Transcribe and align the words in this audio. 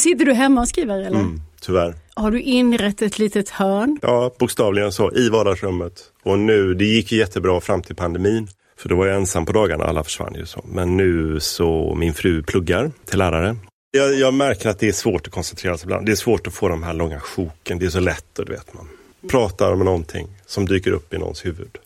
Sitter 0.00 0.24
du 0.24 0.32
hemma 0.32 0.60
och 0.60 0.68
skriver 0.68 0.98
eller? 0.98 1.18
Mm, 1.18 1.40
tyvärr. 1.60 1.94
Har 2.14 2.30
du 2.30 2.40
inrett 2.40 3.02
ett 3.02 3.18
litet 3.18 3.48
hörn? 3.48 3.98
Ja, 4.02 4.34
bokstavligen 4.38 4.92
så. 4.92 5.12
I 5.12 5.28
vardagsrummet. 5.28 6.02
Och 6.22 6.38
nu, 6.38 6.74
det 6.74 6.84
gick 6.84 7.12
jättebra 7.12 7.60
fram 7.60 7.82
till 7.82 7.96
pandemin. 7.96 8.48
För 8.76 8.88
då 8.88 8.96
var 8.96 9.06
jag 9.06 9.16
ensam 9.16 9.46
på 9.46 9.52
dagarna, 9.52 9.84
alla 9.84 10.04
försvann 10.04 10.34
ju 10.34 10.46
så. 10.46 10.64
Men 10.68 10.96
nu 10.96 11.40
så, 11.40 11.94
min 11.94 12.14
fru 12.14 12.42
pluggar 12.42 12.90
till 13.04 13.18
lärare. 13.18 13.56
Jag, 13.90 14.14
jag 14.14 14.34
märker 14.34 14.68
att 14.68 14.78
det 14.78 14.88
är 14.88 14.92
svårt 14.92 15.26
att 15.26 15.32
koncentrera 15.32 15.78
sig 15.78 15.86
ibland. 15.86 16.06
Det 16.06 16.12
är 16.12 16.16
svårt 16.16 16.46
att 16.46 16.54
få 16.54 16.68
de 16.68 16.82
här 16.82 16.94
långa 16.94 17.20
sjoken. 17.20 17.78
Det 17.78 17.86
är 17.86 17.90
så 17.90 18.00
lätt 18.00 18.38
och 18.38 18.46
du 18.46 18.52
vet 18.52 18.74
man 18.74 18.88
pratar 19.28 19.72
om 19.72 19.78
någonting 19.78 20.28
som 20.46 20.66
dyker 20.66 20.90
upp 20.90 21.14
i 21.14 21.18
någons 21.18 21.46
huvud. 21.46 21.78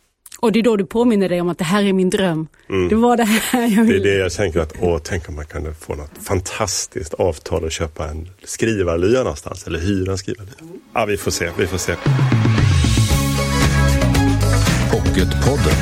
Och 0.44 0.52
det 0.52 0.58
är 0.58 0.62
då 0.62 0.76
du 0.76 0.86
påminner 0.86 1.28
dig 1.28 1.40
om 1.40 1.48
att 1.48 1.58
det 1.58 1.64
här 1.64 1.84
är 1.84 1.92
min 1.92 2.10
dröm. 2.10 2.46
Mm. 2.68 2.88
Det 2.88 2.94
var 2.94 3.16
det 3.16 3.24
här 3.24 3.62
jag 3.76 3.84
ville. 3.84 3.98
Det 3.98 4.10
är 4.10 4.14
det 4.14 4.18
jag 4.18 4.32
tänker 4.32 4.60
att, 4.60 4.72
åh, 4.80 4.98
tänk 5.04 5.28
om 5.28 5.34
man 5.34 5.44
kunde 5.44 5.74
få 5.74 5.94
något 5.94 6.10
fantastiskt 6.22 7.14
avtal 7.14 7.64
och 7.64 7.70
köpa 7.72 8.08
en 8.08 8.28
skrivarlya 8.44 9.18
någonstans 9.18 9.66
eller 9.66 9.78
hyra 9.78 10.12
en 10.12 10.18
skrivarlya. 10.18 10.54
Ja, 10.94 11.04
vi 11.04 11.16
får 11.16 11.30
se, 11.30 11.50
vi 11.58 11.66
får 11.66 11.78
se. 11.78 11.94
Pocketpodden. 14.90 15.78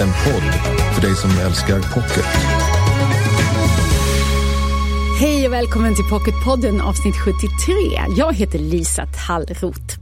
En 0.00 0.12
podd 0.24 0.52
för 0.94 1.02
dig 1.02 1.14
som 1.14 1.30
älskar 1.30 1.94
pocket. 1.94 2.24
Hej 5.20 5.46
och 5.46 5.52
välkommen 5.52 5.94
till 5.94 6.04
Pocketpodden 6.04 6.80
avsnitt 6.80 7.16
73. 7.16 7.74
Jag 8.16 8.34
heter 8.34 8.58
Lisa 8.58 9.06
Tallroth. 9.26 10.00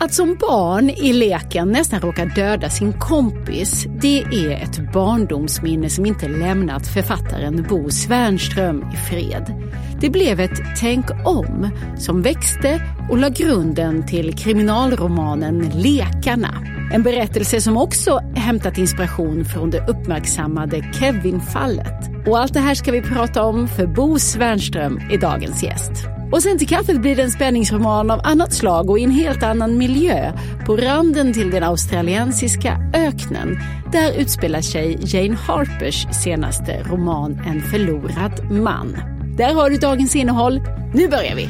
Att 0.00 0.14
som 0.14 0.36
barn 0.40 0.90
i 0.90 1.12
leken 1.12 1.68
nästan 1.68 2.00
råka 2.00 2.24
döda 2.24 2.70
sin 2.70 2.92
kompis, 2.92 3.86
det 4.00 4.22
är 4.22 4.50
ett 4.50 4.92
barndomsminne 4.92 5.90
som 5.90 6.06
inte 6.06 6.28
lämnat 6.28 6.86
författaren 6.86 7.66
Bo 7.68 7.90
Svernström 7.90 8.84
i 8.92 8.96
fred. 8.96 9.72
Det 10.00 10.10
blev 10.10 10.40
ett 10.40 10.60
tänk 10.80 11.04
om 11.24 11.70
som 11.98 12.22
växte 12.22 12.82
och 13.10 13.18
la 13.18 13.28
grunden 13.28 14.06
till 14.06 14.34
kriminalromanen 14.38 15.70
Lekarna. 15.74 16.54
En 16.92 17.02
berättelse 17.02 17.60
som 17.60 17.76
också 17.76 18.18
hämtat 18.36 18.78
inspiration 18.78 19.44
från 19.44 19.70
det 19.70 19.88
uppmärksammade 19.88 20.92
Kevin-fallet. 20.92 22.26
Och 22.26 22.38
allt 22.38 22.54
det 22.54 22.60
här 22.60 22.74
ska 22.74 22.92
vi 22.92 23.02
prata 23.02 23.42
om 23.42 23.68
för 23.68 23.86
Bo 23.86 24.18
Svernström 24.18 25.00
är 25.10 25.18
dagens 25.18 25.62
gäst. 25.62 26.17
Och 26.32 26.42
sen 26.42 26.58
till 26.58 26.68
kaffet 26.68 27.00
blir 27.00 27.16
det 27.16 27.22
en 27.22 27.30
spänningsroman 27.30 28.10
av 28.10 28.20
annat 28.24 28.52
slag 28.52 28.90
och 28.90 28.98
i 28.98 29.04
en 29.04 29.10
helt 29.10 29.42
annan 29.42 29.78
miljö 29.78 30.32
på 30.66 30.76
randen 30.76 31.32
till 31.32 31.50
den 31.50 31.62
australiensiska 31.62 32.78
öknen. 32.94 33.58
Där 33.92 34.20
utspelar 34.20 34.60
sig 34.60 34.98
Jane 35.00 35.34
Harpers 35.34 36.06
senaste 36.24 36.82
roman 36.82 37.40
En 37.46 37.62
förlorad 37.62 38.50
man. 38.50 38.96
Där 39.36 39.54
har 39.54 39.70
du 39.70 39.76
dagens 39.76 40.16
innehåll. 40.16 40.60
Nu 40.94 41.08
börjar 41.08 41.36
vi! 41.36 41.48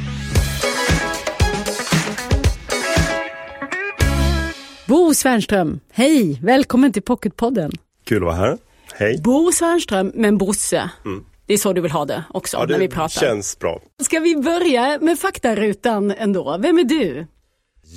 Bo 4.87 5.15
Svärnström, 5.15 5.81
hej! 5.93 6.41
Välkommen 6.43 6.93
till 6.93 7.03
Pocketpodden. 7.03 7.73
Kul 8.05 8.17
att 8.17 8.23
vara 8.23 8.37
här. 8.37 8.59
Hej. 8.95 9.21
Bo 9.25 9.53
Svärnström, 9.53 10.13
men 10.15 10.39
Bosse. 10.39 10.91
Mm. 11.05 11.25
Det 11.49 11.55
är 11.55 11.59
så 11.59 11.73
du 11.73 11.81
vill 11.81 11.91
ha 11.91 12.05
det 12.05 12.25
också 12.35 12.57
ja, 12.57 12.67
det 12.67 12.73
när 12.73 12.81
vi 12.81 12.89
pratar. 12.89 13.21
känns 13.21 13.59
bra. 13.59 13.81
Ska 14.03 14.21
vi 14.21 14.37
börja 14.37 14.99
med 15.01 15.19
faktarutan 15.19 16.11
ändå? 16.11 16.59
Vem 16.61 16.79
är 16.79 16.85
du? 16.85 17.27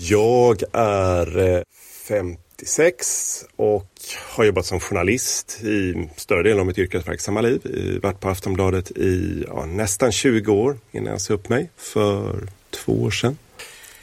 Jag 0.10 0.64
är 0.74 1.64
56 2.08 3.44
eh, 3.44 3.66
och 3.66 3.92
har 4.36 4.44
jobbat 4.44 4.66
som 4.66 4.80
journalist 4.80 5.64
i 5.64 6.10
större 6.16 6.44
delen 6.44 6.60
av 6.60 6.66
mitt 6.66 6.78
yrkesverksamma 6.78 7.42
liv. 7.42 7.62
Varit 8.04 8.20
på 8.20 8.30
Aftonbladet 8.30 8.92
i 8.92 9.46
ja, 9.48 9.66
nästan 9.66 10.12
20 10.12 10.52
år 10.52 10.78
innan 10.92 11.12
jag 11.12 11.22
sa 11.22 11.34
upp 11.34 11.50
mig 11.50 11.70
för 11.78 12.48
två 12.70 12.94
år 12.94 13.12
sedan. 13.12 13.38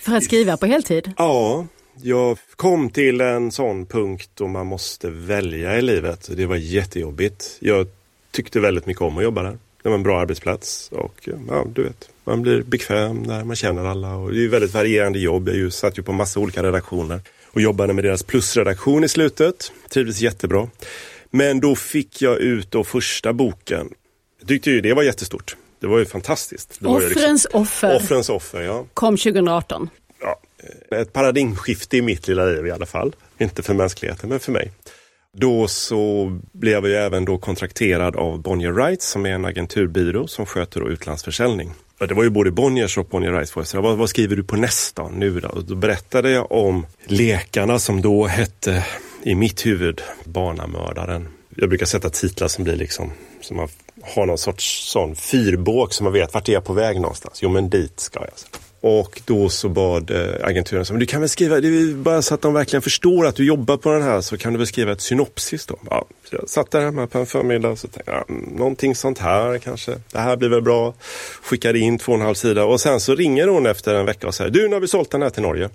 För 0.01 0.17
att 0.17 0.25
skriva 0.25 0.57
på 0.57 0.67
heltid? 0.67 1.13
Ja, 1.17 1.67
jag 2.03 2.39
kom 2.57 2.91
till 2.91 3.21
en 3.21 3.53
sån 3.53 3.87
punkt 3.87 4.31
då 4.35 4.47
man 4.47 4.67
måste 4.67 5.11
välja 5.11 5.79
i 5.79 5.83
livet. 5.83 6.31
Det 6.37 6.47
var 6.47 6.57
jättejobbigt. 6.57 7.57
Jag 7.61 7.87
tyckte 8.39 8.61
väldigt 8.61 8.87
mycket 8.87 9.03
om 9.03 9.19
att 9.19 9.25
jobba 9.25 9.43
där. 9.43 9.59
Det 9.83 9.89
var 9.89 9.97
en 9.97 10.03
bra 10.03 10.21
arbetsplats 10.21 10.89
och 10.93 11.29
ja, 11.49 11.67
du 11.75 11.83
vet, 11.83 12.11
man 12.25 12.43
blir 12.43 12.63
bekväm 12.63 13.23
när 13.23 13.45
man 13.45 13.57
känner 13.57 13.85
alla 13.85 14.17
och 14.17 14.33
det 14.33 14.45
är 14.45 14.49
väldigt 14.49 14.75
varierande 14.75 15.19
jobb. 15.19 15.49
Jag 15.49 15.57
ju, 15.57 15.71
satt 15.71 15.99
ju 15.99 16.03
på 16.03 16.13
massa 16.13 16.41
olika 16.41 16.63
redaktioner 16.63 17.21
och 17.45 17.61
jobbade 17.61 17.93
med 17.93 18.05
deras 18.05 18.23
plusredaktion 18.23 19.05
i 19.05 19.09
slutet. 19.09 19.73
Trivdes 19.89 20.21
jättebra. 20.21 20.69
Men 21.31 21.61
då 21.61 21.75
fick 21.75 22.23
jag 22.23 22.39
ut 22.39 22.71
då 22.71 22.85
första 22.85 23.33
boken. 23.33 23.89
Jag 24.41 24.49
tyckte 24.49 24.71
ju 24.71 24.81
det 24.81 24.95
var 24.95 25.03
jättestort. 25.03 25.57
Det 25.81 25.87
var 25.87 25.99
ju 25.99 26.05
fantastiskt. 26.05 26.81
Det 26.81 26.89
Offrens 26.89 27.17
ju 27.17 27.31
liksom, 27.31 27.61
offer. 27.61 27.97
Offrens 27.97 28.29
offer, 28.29 28.61
ja. 28.61 28.87
Kom 28.95 29.17
2018. 29.17 29.91
Ja, 30.21 30.41
ett 30.97 31.13
paradigmskifte 31.13 31.97
i 31.97 32.03
mitt 32.03 32.29
lilla 32.29 32.45
liv 32.45 32.67
i 32.67 32.71
alla 32.71 32.87
fall. 32.87 33.15
Inte 33.39 33.63
för 33.63 33.75
mänskligheten, 33.75 34.29
men 34.29 34.41
för 34.41 34.53
mig. 34.53 34.73
Då 35.37 35.69
så 35.69 36.33
blev 36.53 36.87
jag 36.87 37.07
även 37.07 37.25
då 37.25 37.39
kontrakterad 37.39 38.17
av 38.17 38.43
Bonnier 38.43 38.73
Rights 38.73 39.09
som 39.09 39.27
är 39.27 39.31
en 39.31 39.45
agenturbyrå 39.45 40.27
som 40.27 40.47
sköter 40.47 40.91
utlandsförsäljning. 40.91 41.73
Det 41.99 42.15
var 42.15 42.25
ju 42.25 42.31
både 42.31 42.51
Bonniers 42.51 42.99
och 42.99 43.07
Bonnier 43.07 43.33
Rights. 43.33 43.57
Voice. 43.57 43.75
vad, 43.75 43.99
vad 43.99 44.11
skriver 44.11 44.37
du 44.37 44.45
på 44.45 44.57
nästa 44.57 45.09
nu 45.09 45.41
då? 45.41 45.61
då 45.61 45.75
berättade 45.75 46.31
jag 46.31 46.53
om 46.53 46.87
Lekarna 47.05 47.79
som 47.79 48.03
då 48.03 48.27
hette 48.27 48.87
i 49.23 49.35
mitt 49.35 49.67
huvud 49.67 50.01
Barnamördaren. 50.25 51.29
Jag 51.57 51.69
brukar 51.69 51.87
sätta 51.87 52.11
titlar 52.11 52.49
som 52.49 52.65
blir 52.65 52.77
liksom 52.77 53.13
som 53.41 53.57
man 53.57 53.69
har 54.03 54.27
någon 54.27 54.39
sorts 54.39 54.91
sån 54.93 55.17
fyrbåk 55.17 55.93
som 55.93 56.05
man 56.05 56.13
vet 56.13 56.35
vart 56.35 56.49
är 56.49 56.53
jag 56.53 56.65
på 56.65 56.73
väg 56.73 57.01
någonstans. 57.01 57.43
Jo 57.43 57.49
men 57.49 57.71
dit 57.71 58.01
ska 58.01 58.21
jag. 58.21 58.29
Alltså. 58.29 58.47
Och 58.81 59.21
då 59.25 59.49
så 59.49 59.69
bad 59.69 60.11
eh, 60.11 60.47
agenturen, 60.47 60.85
så, 60.85 60.93
men 60.93 61.01
du 61.01 61.07
kan 61.07 61.21
väl 61.21 61.29
skriva, 61.29 61.61
det 61.61 61.95
bara 61.95 62.23
så 62.23 62.35
att 62.35 62.43
de 62.43 62.55
verkligen 62.55 62.83
förstår 62.83 63.27
att 63.27 63.37
du 63.37 63.47
jobbar 63.47 63.77
på 63.77 63.93
den 63.93 64.03
här 64.03 64.21
så 64.21 64.37
kan 64.37 64.53
du 64.53 64.59
väl 64.59 64.67
skriva 64.67 64.93
ett 64.93 65.01
synopsis 65.01 65.67
då. 65.67 65.79
Ja, 65.91 66.05
så 66.31 66.37
jag 66.37 66.49
satt 66.49 66.71
där 66.71 66.81
hemma 66.81 67.07
på 67.07 67.19
en 67.19 67.27
förmiddag 67.27 67.69
och 67.69 67.79
så 67.79 67.89
tänkte 67.89 68.11
jag, 68.11 68.31
mm, 68.31 68.57
någonting 68.57 68.95
sånt 68.95 69.19
här 69.19 69.59
kanske. 69.59 69.93
Det 70.13 70.19
här 70.19 70.37
blir 70.37 70.49
väl 70.49 70.63
bra. 70.63 70.95
Skickade 71.43 71.79
in 71.79 71.99
två 71.99 72.13
och 72.13 72.19
en 72.19 72.25
halv 72.25 72.35
sida 72.35 72.65
och 72.65 72.81
sen 72.81 73.01
så 73.01 73.15
ringer 73.15 73.49
hon 73.49 73.67
efter 73.67 73.95
en 73.95 74.07
vecka 74.07 74.27
och 74.27 74.35
säger, 74.35 74.51
du 74.51 74.69
nu 74.69 74.75
har 74.75 74.81
vi 74.81 74.89
sålt 74.89 75.11
den 75.11 75.23
här 75.23 75.31
till 75.31 75.43
Norge. 75.43 75.69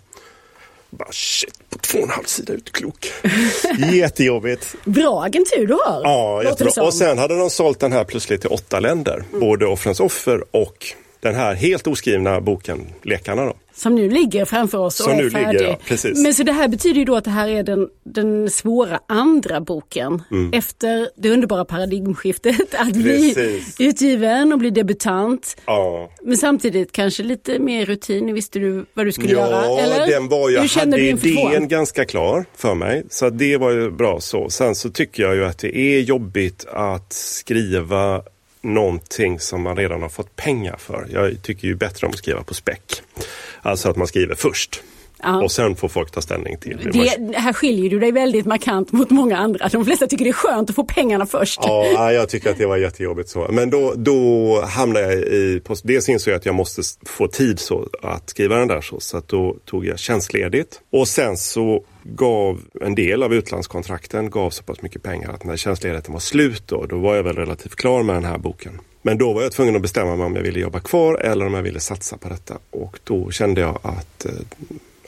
Bara 0.90 1.12
shit, 1.12 1.70
på 1.70 1.78
två 1.78 1.98
och 1.98 2.04
en 2.04 2.10
halv 2.10 2.24
sida 2.24 2.54
ut 2.54 2.72
klok. 2.72 3.12
Jättejobbigt. 3.94 4.76
Bra 4.86 5.24
agentur 5.24 5.68
du 5.68 5.74
har. 5.74 6.02
Ja, 6.04 6.44
jättebra. 6.44 6.84
Och 6.84 6.94
sen 6.94 7.18
hade 7.18 7.38
de 7.38 7.50
sålt 7.50 7.80
den 7.80 7.92
här 7.92 8.04
plötsligt 8.04 8.42
till 8.42 8.50
åtta 8.50 8.80
länder. 8.80 9.24
Mm. 9.30 9.40
Både 9.40 9.66
Offrens 9.66 10.00
offer 10.00 10.44
och 10.52 10.94
den 11.24 11.36
här 11.36 11.54
helt 11.54 11.88
oskrivna 11.88 12.42
boken 12.42 12.88
Lekarna. 13.04 13.46
Då. 13.46 13.54
Som 13.76 13.96
nu 13.96 14.10
ligger 14.10 14.46
framför 14.46 14.78
oss 14.78 15.00
och 15.00 15.04
Som 15.04 15.14
är 15.14 15.24
nu 15.24 15.32
färdig. 15.32 15.60
Ligger, 15.60 15.72
ja, 15.72 15.78
precis. 15.88 16.24
Men 16.24 16.34
så 16.34 16.44
det 16.44 16.52
här 16.52 16.68
betyder 16.68 17.00
ju 17.00 17.06
då 17.06 17.16
att 17.16 17.24
det 17.24 17.32
här 17.32 17.48
är 17.48 17.64
den, 17.64 17.88
den 18.04 18.50
svåra 18.50 19.00
andra 19.08 19.62
boken 19.62 20.24
mm. 20.32 20.54
efter 20.54 21.10
det 21.16 21.30
underbara 21.30 21.66
paradigmskiftet 21.66 22.74
att 22.78 22.94
bli 22.94 23.34
precis. 23.34 23.76
utgiven 23.80 24.54
och 24.54 24.60
bli 24.60 24.70
debutant. 24.70 25.58
Ja. 25.66 26.12
Men 26.24 26.38
samtidigt 26.38 26.92
kanske 26.92 27.24
lite 27.24 27.60
mer 27.60 27.86
rutin, 27.86 28.34
visste 28.34 28.60
du 28.60 28.86
vad 28.94 29.06
du 29.06 29.12
skulle 29.12 29.34
ja, 29.34 29.50
göra? 29.50 29.82
Eller? 29.82 30.08
Den 30.08 30.28
var, 30.30 30.50
jag 30.50 30.62
Hur 30.62 30.80
hade 30.80 31.02
idén 31.02 31.68
ganska 31.68 32.06
klar 32.06 32.46
för 32.56 32.76
mig 32.76 33.04
så 33.10 33.30
det 33.30 33.58
var 33.58 33.72
ju 33.72 33.92
bra 33.92 34.20
så. 34.20 34.50
Sen 34.50 34.76
så 34.76 34.90
tycker 34.90 35.24
jag 35.24 35.36
ju 35.36 35.46
att 35.46 35.58
det 35.58 35.78
är 35.78 36.00
jobbigt 36.00 36.66
att 36.66 37.14
skriva 37.14 38.22
någonting 38.64 39.40
som 39.40 39.62
man 39.62 39.78
redan 39.78 40.02
har 40.02 40.10
fått 40.10 40.36
pengar 40.36 40.76
för. 40.78 41.08
Jag 41.12 41.42
tycker 41.42 41.68
ju 41.68 41.76
bättre 41.76 42.08
om 42.08 42.12
att 42.12 42.18
skriva 42.18 42.44
på 42.44 42.54
späck. 42.54 43.02
Alltså 43.62 43.90
att 43.90 43.96
man 43.96 44.08
skriver 44.08 44.36
först. 44.36 44.84
Ja. 45.24 45.44
Och 45.44 45.52
sen 45.52 45.76
får 45.76 45.88
folk 45.88 46.12
ta 46.12 46.22
ställning 46.22 46.58
till 46.58 46.78
det. 46.78 47.18
det. 47.18 47.38
Här 47.38 47.54
skiljer 47.54 47.90
du 47.90 48.00
dig 48.00 48.12
väldigt 48.12 48.46
markant 48.46 48.92
mot 48.92 49.10
många 49.10 49.38
andra. 49.38 49.68
De 49.68 49.86
flesta 49.86 50.08
tycker 50.08 50.26
det 50.26 50.32
är 50.32 50.34
skönt 50.34 50.70
att 50.70 50.76
få 50.76 50.84
pengarna 50.84 51.26
först. 51.26 51.60
Ja, 51.64 52.12
jag 52.12 52.30
tycker 52.30 52.50
att 52.50 52.58
det 52.58 52.66
var 52.66 52.78
jättejobbigt 52.78 53.30
så. 53.30 53.48
Men 53.52 53.70
då, 53.70 53.94
då 53.96 54.62
hamnade 54.62 55.06
jag 55.06 55.14
i, 55.14 55.62
dels 55.84 56.10
insåg 56.10 56.32
jag 56.32 56.38
att 56.38 56.46
jag 56.46 56.56
måste 56.56 56.82
få 57.06 57.28
tid 57.28 57.60
så 57.60 57.88
att 58.02 58.30
skriva 58.30 58.56
den 58.56 58.68
där 58.68 58.82
så. 58.82 59.00
Så 59.00 59.18
att 59.18 59.28
då 59.28 59.58
tog 59.66 59.86
jag 59.86 60.00
tjänstledigt. 60.00 60.82
Och 60.92 61.08
sen 61.08 61.38
så 61.38 61.84
gav 62.04 62.62
en 62.82 62.96
del 62.96 63.24
av 63.24 63.34
utlandskontrakten 63.34 64.30
gav 64.30 64.50
så 64.50 64.64
pass 64.64 64.82
mycket 64.82 65.04
pengar 65.04 65.30
att 65.30 65.44
när 65.44 65.58
tjänstledigheten 65.58 66.14
var 66.14 66.20
slut 66.20 66.64
då, 66.68 66.86
då 66.86 66.98
var 66.98 67.16
jag 67.16 67.24
väl 67.24 67.36
relativt 67.36 67.76
klar 67.76 68.04
med 68.04 68.16
den 68.16 68.26
här 68.26 68.38
boken. 68.38 68.80
Men 69.02 69.18
då 69.18 69.34
var 69.34 69.42
jag 69.42 69.52
tvungen 69.52 69.76
att 69.76 69.82
bestämma 69.82 70.16
mig 70.16 70.26
om 70.26 70.36
jag 70.36 70.44
ville 70.44 70.60
jobba 70.60 70.80
kvar 70.80 71.16
eller 71.16 71.46
om 71.46 71.54
jag 71.54 71.64
ville 71.64 71.80
satsa 71.80 72.18
på 72.18 72.30
detta. 72.30 72.58
Och 72.70 73.00
då 73.04 73.32
kände 73.32 73.62
jag 73.62 73.80
att, 73.82 74.26
eh, 74.26 74.32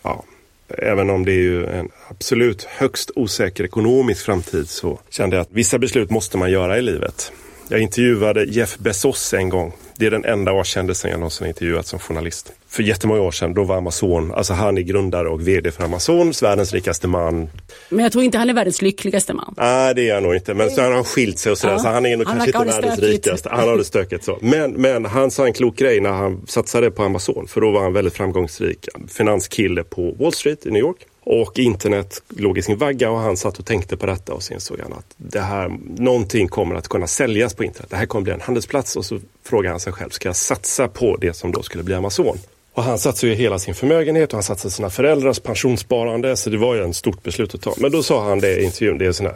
ja, 0.03 0.23
även 0.67 1.09
om 1.09 1.25
det 1.25 1.31
är 1.31 1.41
ju 1.41 1.65
en 1.65 1.89
absolut 2.07 2.63
högst 2.63 3.11
osäker 3.15 3.63
ekonomisk 3.63 4.25
framtid 4.25 4.69
så 4.69 4.99
kände 5.09 5.35
jag 5.35 5.41
att 5.41 5.51
vissa 5.51 5.79
beslut 5.79 6.09
måste 6.09 6.37
man 6.37 6.51
göra 6.51 6.77
i 6.77 6.81
livet. 6.81 7.31
Jag 7.69 7.79
intervjuade 7.79 8.43
Jeff 8.43 8.77
Bezos 8.77 9.33
en 9.33 9.49
gång 9.49 9.73
Det 9.97 10.05
är 10.05 10.11
den 10.11 10.25
enda 10.25 10.51
A-kändisen 10.51 11.11
jag 11.11 11.19
någonsin 11.19 11.47
intervjuat 11.47 11.87
som 11.87 11.99
journalist. 11.99 12.51
För 12.75 12.83
jättemånga 12.83 13.21
år 13.21 13.31
sedan, 13.31 13.53
då 13.53 13.63
var 13.63 13.77
Amazon, 13.77 14.33
alltså 14.33 14.53
han 14.53 14.77
är 14.77 14.81
grundare 14.81 15.29
och 15.29 15.47
VD 15.47 15.71
för 15.71 15.83
Amazon, 15.83 16.33
världens 16.41 16.73
rikaste 16.73 17.07
man. 17.07 17.49
Men 17.89 17.99
jag 18.03 18.11
tror 18.11 18.23
inte 18.23 18.37
han 18.37 18.49
är 18.49 18.53
världens 18.53 18.81
lyckligaste 18.81 19.33
man. 19.33 19.53
Nej, 19.57 19.95
det 19.95 20.09
är 20.09 20.13
han 20.13 20.23
nog 20.23 20.35
inte. 20.35 20.53
Men 20.53 20.69
så 20.71 20.81
har 20.81 20.91
han 20.91 21.03
skilt 21.03 21.39
sig 21.39 21.51
och 21.51 21.57
sådär, 21.57 21.73
Ja. 21.73 21.79
så 21.79 21.87
han 21.87 22.05
är 22.05 22.17
nog 22.17 22.27
Han 22.27 22.35
kanske 22.37 22.57
inte 22.57 22.71
världens 22.71 22.93
stökigt. 22.97 23.27
rikaste. 23.27 23.49
Han 23.49 23.69
har 23.69 23.77
det 23.77 23.83
stökigt 23.83 24.23
så. 24.23 24.37
Men, 24.41 24.71
men 24.71 25.05
han 25.05 25.31
sa 25.31 25.45
en 25.45 25.53
klok 25.53 25.75
grej 25.75 25.99
när 26.01 26.11
han 26.11 26.41
satsade 26.47 26.91
på 26.91 27.03
Amazon, 27.03 27.47
för 27.47 27.61
då 27.61 27.71
var 27.71 27.81
han 27.81 27.93
väldigt 27.93 28.13
framgångsrik 28.13 28.87
finanskille 29.07 29.83
på 29.83 30.11
Wall 30.19 30.33
Street 30.33 30.65
i 30.65 30.71
New 30.71 30.79
York. 30.81 30.97
Och 31.23 31.59
internet 31.59 32.21
låg 32.29 32.57
i 32.57 32.61
sin 32.61 32.77
vagga 32.77 33.11
och 33.11 33.17
han 33.19 33.37
satt 33.37 33.59
och 33.59 33.65
tänkte 33.65 33.97
på 33.97 34.05
detta 34.05 34.33
och 34.33 34.43
sen 34.43 34.59
såg 34.59 34.79
han 34.79 34.93
att 34.93 35.05
det 35.17 35.39
här, 35.39 35.71
någonting 35.97 36.47
kommer 36.47 36.75
att 36.75 36.87
kunna 36.87 37.07
säljas 37.07 37.53
på 37.53 37.63
internet. 37.63 37.89
Det 37.89 37.95
här 37.97 38.05
kommer 38.05 38.23
bli 38.23 38.33
en 38.33 38.41
handelsplats 38.41 38.95
och 38.95 39.05
så 39.05 39.19
frågade 39.43 39.73
han 39.73 39.79
sig 39.79 39.93
själv, 39.93 40.09
ska 40.09 40.29
jag 40.29 40.35
satsa 40.35 40.87
på 40.87 41.17
det 41.21 41.33
som 41.33 41.51
då 41.51 41.61
skulle 41.63 41.83
bli 41.83 41.93
Amazon? 41.95 42.37
Och 42.75 42.83
han 42.83 42.99
satsade 42.99 43.31
ju 43.31 43.37
hela 43.37 43.59
sin 43.59 43.75
förmögenhet 43.75 44.29
och 44.29 44.33
han 44.33 44.43
satsade 44.43 44.71
sina 44.71 44.89
föräldrars 44.89 45.39
pensionssparande 45.39 46.37
så 46.37 46.49
det 46.49 46.57
var 46.57 46.75
ju 46.75 46.83
en 46.83 46.93
stort 46.93 47.23
beslut 47.23 47.55
att 47.55 47.61
ta. 47.61 47.73
Men 47.77 47.91
då 47.91 48.03
sa 48.03 48.27
han 48.27 48.39
det 48.39 48.55
i 48.55 48.63
intervjun, 48.63 48.97
det 48.97 49.05
är, 49.05 49.11
sån 49.11 49.25
här, 49.25 49.35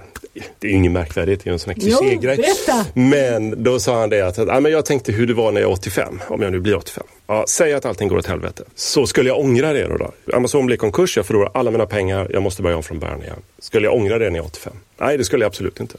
det 0.59 0.68
är 0.68 0.71
ju 0.71 0.77
inget 0.77 0.91
märkvärdigt, 0.91 1.44
det 1.44 1.50
är 1.50 1.51
en 1.53 1.59
sån 1.59 1.74
här 1.74 1.81
klichégrej. 1.81 2.45
Men 2.94 3.63
då 3.63 3.80
sa 3.80 4.00
han 4.00 4.09
det 4.09 4.21
att, 4.21 4.39
att 4.39 4.47
ja, 4.47 4.59
men 4.59 4.71
jag 4.71 4.86
tänkte 4.86 5.12
hur 5.12 5.27
det 5.27 5.33
var 5.33 5.51
när 5.51 5.62
jag 5.62 5.69
är 5.69 5.74
85, 5.74 6.21
om 6.27 6.41
jag 6.41 6.51
nu 6.51 6.59
blir 6.59 6.75
85. 6.75 7.03
Ja, 7.27 7.45
säg 7.47 7.74
att 7.74 7.86
allting 7.86 8.07
går 8.07 8.18
åt 8.18 8.25
helvete. 8.25 8.63
Så 8.75 9.07
skulle 9.07 9.30
jag 9.30 9.39
ångra 9.39 9.74
det 9.74 9.88
då? 9.88 9.97
då? 9.97 10.35
Amazon 10.35 10.65
blir 10.65 10.77
konkurs, 10.77 11.18
jag 11.18 11.25
förlorar 11.25 11.51
alla 11.53 11.71
mina 11.71 11.85
pengar, 11.85 12.27
jag 12.33 12.44
måste 12.44 12.62
börja 12.62 12.77
om 12.77 12.83
från 12.83 13.00
början 13.00 13.21
igen. 13.24 13.42
Skulle 13.59 13.88
jag 13.88 13.95
ångra 13.95 14.19
det 14.19 14.30
när 14.30 14.38
jag 14.38 14.45
är 14.45 14.50
85? 14.50 14.74
Nej, 14.97 15.18
det 15.18 15.24
skulle 15.24 15.44
jag 15.44 15.50
absolut 15.50 15.80
inte. 15.80 15.97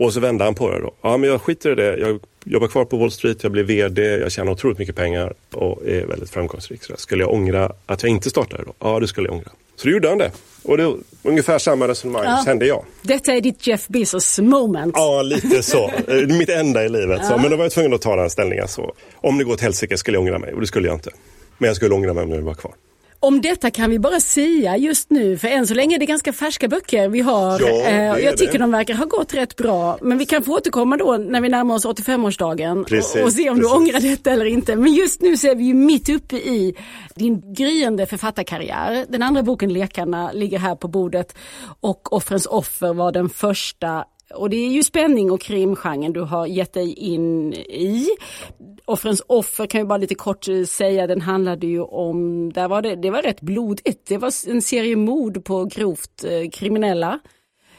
Och 0.00 0.12
så 0.12 0.20
vände 0.20 0.44
han 0.44 0.54
på 0.54 0.70
det 0.70 0.80
då. 0.80 0.92
Ja, 1.02 1.16
men 1.16 1.30
jag 1.30 1.42
skiter 1.42 1.70
i 1.72 1.74
det. 1.74 1.96
Jag 1.98 2.20
jobbar 2.44 2.68
kvar 2.68 2.84
på 2.84 2.96
Wall 2.96 3.10
Street, 3.10 3.42
jag 3.42 3.52
blir 3.52 3.64
VD, 3.64 4.02
jag 4.02 4.32
tjänar 4.32 4.52
otroligt 4.52 4.78
mycket 4.78 4.96
pengar 4.96 5.34
och 5.54 5.86
är 5.86 6.06
väldigt 6.06 6.30
framgångsrik. 6.30 6.82
Så. 6.84 6.96
Skulle 6.96 7.22
jag 7.24 7.32
ångra 7.32 7.72
att 7.86 8.02
jag 8.02 8.10
inte 8.10 8.30
startade 8.30 8.62
då? 8.66 8.72
Ja, 8.78 9.00
det 9.00 9.08
skulle 9.08 9.28
jag 9.28 9.34
ångra. 9.34 9.50
Så 9.76 9.86
då 9.88 9.92
gjorde 9.92 10.08
han 10.08 10.18
det. 10.18 10.30
Och 10.62 10.76
det 10.76 10.94
ungefär 11.22 11.58
samma 11.58 11.88
resonemang 11.88 12.24
Ja. 12.24 12.42
kände 12.44 12.66
jag. 12.66 12.84
Detta 13.02 13.32
är 13.32 13.40
ditt 13.40 13.66
Jeff 13.66 13.88
Bezos 13.88 14.38
moment. 14.38 14.92
Ja, 14.96 15.22
lite 15.22 15.62
så. 15.62 15.90
Mitt 16.38 16.48
enda 16.48 16.84
i 16.84 16.88
livet. 16.88 17.26
Så. 17.26 17.38
Men 17.38 17.50
då 17.50 17.56
var 17.56 17.64
jag 17.64 17.72
tvungen 17.72 17.94
att 17.94 18.02
ta 18.02 18.16
den 18.16 18.30
ställningen. 18.30 18.68
Så. 18.68 18.92
Om 19.14 19.38
det 19.38 19.44
går 19.44 19.52
åt 19.52 19.60
helsike 19.60 19.96
skulle 19.98 20.16
jag 20.16 20.22
ångra 20.22 20.38
mig 20.38 20.54
och 20.54 20.60
det 20.60 20.66
skulle 20.66 20.88
jag 20.88 20.96
inte. 20.96 21.10
Men 21.58 21.68
jag 21.68 21.76
skulle 21.76 21.94
ångra 21.94 22.14
mig 22.14 22.24
om 22.24 22.30
det 22.30 22.40
var 22.40 22.54
kvar. 22.54 22.72
Om 23.20 23.40
detta 23.40 23.70
kan 23.70 23.90
vi 23.90 23.98
bara 23.98 24.20
säga 24.20 24.76
just 24.76 25.10
nu, 25.10 25.38
för 25.38 25.48
än 25.48 25.66
så 25.66 25.74
länge 25.74 25.96
är 25.96 25.98
det 25.98 26.06
ganska 26.06 26.32
färska 26.32 26.68
böcker 26.68 27.08
vi 27.08 27.20
har. 27.20 27.60
Ja, 27.60 27.68
Eh, 27.88 28.24
jag 28.24 28.36
tycker 28.36 28.52
det. 28.52 28.58
de 28.58 28.70
verkar 28.70 28.94
ha 28.94 29.04
gått 29.04 29.34
rätt 29.34 29.56
bra. 29.56 29.98
Men 30.02 30.18
vi 30.18 30.26
kan 30.26 30.42
få 30.42 30.54
återkomma 30.56 30.96
då 30.96 31.16
när 31.16 31.40
vi 31.40 31.48
närmar 31.48 31.74
oss 31.74 31.84
85-årsdagen 31.86 32.84
Precis, 32.84 33.14
och, 33.16 33.22
och 33.22 33.32
se 33.32 33.50
om 33.50 33.56
du 33.56 33.62
precis. 33.62 33.76
ångrar 33.76 34.00
detta 34.00 34.30
eller 34.30 34.44
inte. 34.44 34.76
Men 34.76 34.92
just 34.92 35.22
nu 35.22 35.36
så 35.36 35.46
är 35.48 35.54
vi 35.54 35.64
ju 35.64 35.74
mitt 35.74 36.08
uppe 36.08 36.36
i 36.36 36.74
din 37.14 37.54
gryende 37.54 38.06
författarkarriär. 38.06 39.04
Den 39.08 39.22
andra 39.22 39.42
boken, 39.42 39.72
Lekarna, 39.72 40.32
ligger 40.32 40.58
här 40.58 40.74
på 40.74 40.88
bordet 40.88 41.36
och 41.80 42.12
Offrens 42.12 42.46
offer 42.46 42.94
var 42.94 43.12
den 43.12 43.28
första 43.28 44.04
och 44.34 44.50
det 44.50 44.56
är 44.56 44.70
ju 44.70 44.82
spänning 44.82 45.30
och 45.30 45.40
krimgenren 45.40 46.12
du 46.12 46.20
har 46.20 46.46
gett 46.46 46.72
dig 46.72 46.92
in 46.92 47.54
i. 47.54 48.08
Offrens 48.84 49.22
offer 49.26 49.66
kan 49.66 49.78
jag 49.78 49.88
bara 49.88 49.98
lite 49.98 50.14
kort 50.14 50.48
eh, 50.48 50.64
säga, 50.64 51.06
den 51.06 51.20
handlade 51.20 51.66
ju 51.66 51.80
om, 51.80 52.52
där 52.52 52.68
var 52.68 52.82
det, 52.82 52.96
det 52.96 53.10
var 53.10 53.22
rätt 53.22 53.40
blodigt. 53.40 54.06
Det 54.06 54.18
var 54.18 54.50
en 54.50 54.62
serie 54.62 54.96
mord 54.96 55.44
på 55.44 55.64
grovt 55.64 56.24
eh, 56.24 56.50
kriminella 56.50 57.20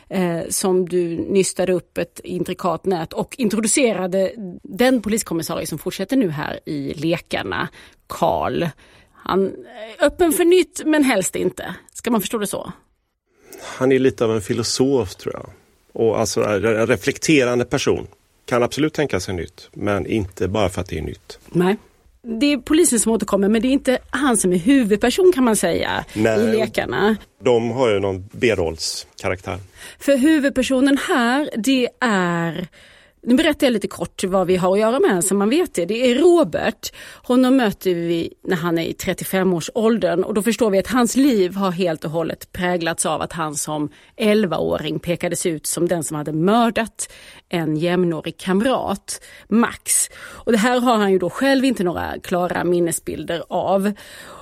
eh, 0.09 0.41
som 0.49 0.89
du 0.89 1.17
nystade 1.17 1.73
upp 1.73 1.97
ett 1.97 2.19
intrikat 2.23 2.85
nät 2.85 3.13
och 3.13 3.35
introducerade 3.37 4.33
den 4.63 5.01
poliskommissarie 5.01 5.67
som 5.67 5.77
fortsätter 5.77 6.17
nu 6.17 6.29
här 6.29 6.59
i 6.65 6.93
Lekarna, 6.93 7.67
Karl. 8.07 8.65
Han 9.11 9.45
är 9.45 10.05
öppen 10.05 10.31
för 10.31 10.45
nytt 10.45 10.81
men 10.85 11.03
helst 11.03 11.35
inte. 11.35 11.75
Ska 11.93 12.11
man 12.11 12.21
förstå 12.21 12.37
det 12.37 12.47
så? 12.47 12.71
Han 13.77 13.91
är 13.91 13.99
lite 13.99 14.25
av 14.25 14.35
en 14.35 14.41
filosof 14.41 15.15
tror 15.15 15.33
jag. 15.33 15.49
Och 15.93 16.19
alltså 16.19 16.43
en 16.43 16.87
reflekterande 16.87 17.65
person. 17.65 18.07
Kan 18.45 18.63
absolut 18.63 18.93
tänka 18.93 19.19
sig 19.19 19.35
nytt, 19.35 19.69
men 19.73 20.05
inte 20.05 20.47
bara 20.47 20.69
för 20.69 20.81
att 20.81 20.89
det 20.89 20.97
är 20.97 21.01
nytt. 21.01 21.39
Nej. 21.47 21.77
Det 22.39 22.53
är 22.53 22.57
polisen 22.57 22.99
som 22.99 23.11
återkommer 23.11 23.49
men 23.49 23.61
det 23.61 23.67
är 23.67 23.71
inte 23.71 23.99
han 24.09 24.37
som 24.37 24.53
är 24.53 24.57
huvudperson 24.57 25.31
kan 25.35 25.43
man 25.43 25.55
säga 25.55 26.05
Nej. 26.13 26.39
i 26.39 26.51
Lekarna. 26.51 27.15
De 27.43 27.71
har 27.71 27.89
ju 27.89 27.99
någon 27.99 28.29
B-rollskaraktär. 28.31 29.57
För 29.99 30.17
huvudpersonen 30.17 30.97
här 30.97 31.49
det 31.57 31.89
är 31.99 32.67
nu 33.21 33.35
berättar 33.35 33.67
jag 33.67 33.71
lite 33.71 33.87
kort 33.87 34.23
vad 34.23 34.47
vi 34.47 34.55
har 34.55 34.73
att 34.73 34.79
göra 34.79 34.99
med 34.99 35.23
så 35.23 35.35
man 35.35 35.49
vet 35.49 35.73
det. 35.73 35.85
Det 35.85 36.11
är 36.11 36.15
Robert. 36.15 36.93
Honom 37.23 37.57
möter 37.57 37.93
vi 37.93 38.33
när 38.43 38.55
han 38.55 38.77
är 38.77 38.83
i 38.83 38.93
35-årsåldern 38.93 40.23
och 40.23 40.33
då 40.33 40.41
förstår 40.41 40.69
vi 40.71 40.79
att 40.79 40.87
hans 40.87 41.15
liv 41.15 41.55
har 41.55 41.71
helt 41.71 42.05
och 42.05 42.11
hållet 42.11 42.51
präglats 42.51 43.05
av 43.05 43.21
att 43.21 43.33
han 43.33 43.55
som 43.55 43.89
11-åring 44.17 44.99
pekades 44.99 45.45
ut 45.45 45.67
som 45.67 45.87
den 45.87 46.03
som 46.03 46.17
hade 46.17 46.33
mördat 46.33 47.11
en 47.49 47.77
jämnårig 47.77 48.37
kamrat, 48.37 49.21
Max. 49.47 50.09
Och 50.19 50.51
det 50.51 50.57
här 50.57 50.79
har 50.79 50.97
han 50.97 51.11
ju 51.11 51.19
då 51.19 51.29
själv 51.29 51.65
inte 51.65 51.83
några 51.83 52.19
klara 52.23 52.63
minnesbilder 52.63 53.43
av. 53.49 53.91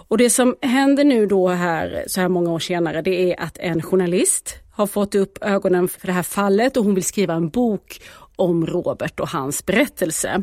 Och 0.09 0.17
det 0.17 0.29
som 0.29 0.55
händer 0.61 1.03
nu 1.03 1.25
då 1.25 1.47
här 1.47 2.03
så 2.07 2.21
här 2.21 2.27
många 2.27 2.51
år 2.51 2.59
senare 2.59 3.01
det 3.01 3.31
är 3.31 3.41
att 3.41 3.57
en 3.57 3.81
journalist 3.81 4.55
har 4.71 4.87
fått 4.87 5.15
upp 5.15 5.37
ögonen 5.41 5.87
för 5.87 6.07
det 6.07 6.13
här 6.13 6.23
fallet 6.23 6.77
och 6.77 6.83
hon 6.83 6.95
vill 6.95 7.03
skriva 7.03 7.33
en 7.33 7.49
bok 7.49 8.01
om 8.37 8.65
Robert 8.65 9.19
och 9.19 9.29
hans 9.29 9.65
berättelse. 9.65 10.41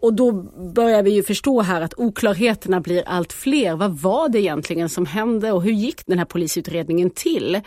Och 0.00 0.14
då 0.14 0.32
börjar 0.74 1.02
vi 1.02 1.10
ju 1.10 1.22
förstå 1.22 1.60
här 1.60 1.80
att 1.80 1.94
oklarheterna 1.96 2.80
blir 2.80 3.02
allt 3.06 3.32
fler. 3.32 3.76
Vad 3.76 3.98
var 3.98 4.28
det 4.28 4.40
egentligen 4.40 4.88
som 4.88 5.06
hände 5.06 5.52
och 5.52 5.62
hur 5.62 5.72
gick 5.72 6.06
den 6.06 6.18
här 6.18 6.24
polisutredningen 6.24 7.10
till? 7.10 7.60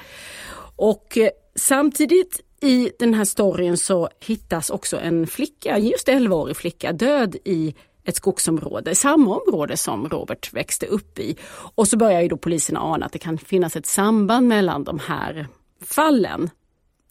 Och 0.75 1.18
eh, 1.18 1.30
samtidigt 1.56 2.42
i 2.62 2.92
den 3.00 3.13
här 3.13 3.25
storyn 3.25 3.77
så 3.77 4.10
hittas 4.19 4.69
också 4.69 5.00
en 5.00 5.27
flicka, 5.27 5.77
just 5.77 6.07
11-årig 6.07 6.57
flicka, 6.57 6.92
död 6.92 7.36
i 7.45 7.75
ett 8.06 8.15
skogsområde, 8.15 8.95
samma 8.95 9.38
område 9.38 9.77
som 9.77 10.10
Robert 10.10 10.54
växte 10.54 10.86
upp 10.86 11.19
i. 11.19 11.38
Och 11.75 11.88
så 11.88 11.98
börjar 11.98 12.22
ju 12.22 12.27
då 12.27 12.38
polisen 12.38 12.77
ana 12.77 13.06
att 13.06 13.12
det 13.12 13.19
kan 13.19 13.38
finnas 13.38 13.75
ett 13.75 13.86
samband 13.86 14.48
mellan 14.48 14.83
de 14.83 15.00
här 15.00 15.48
fallen. 15.86 16.50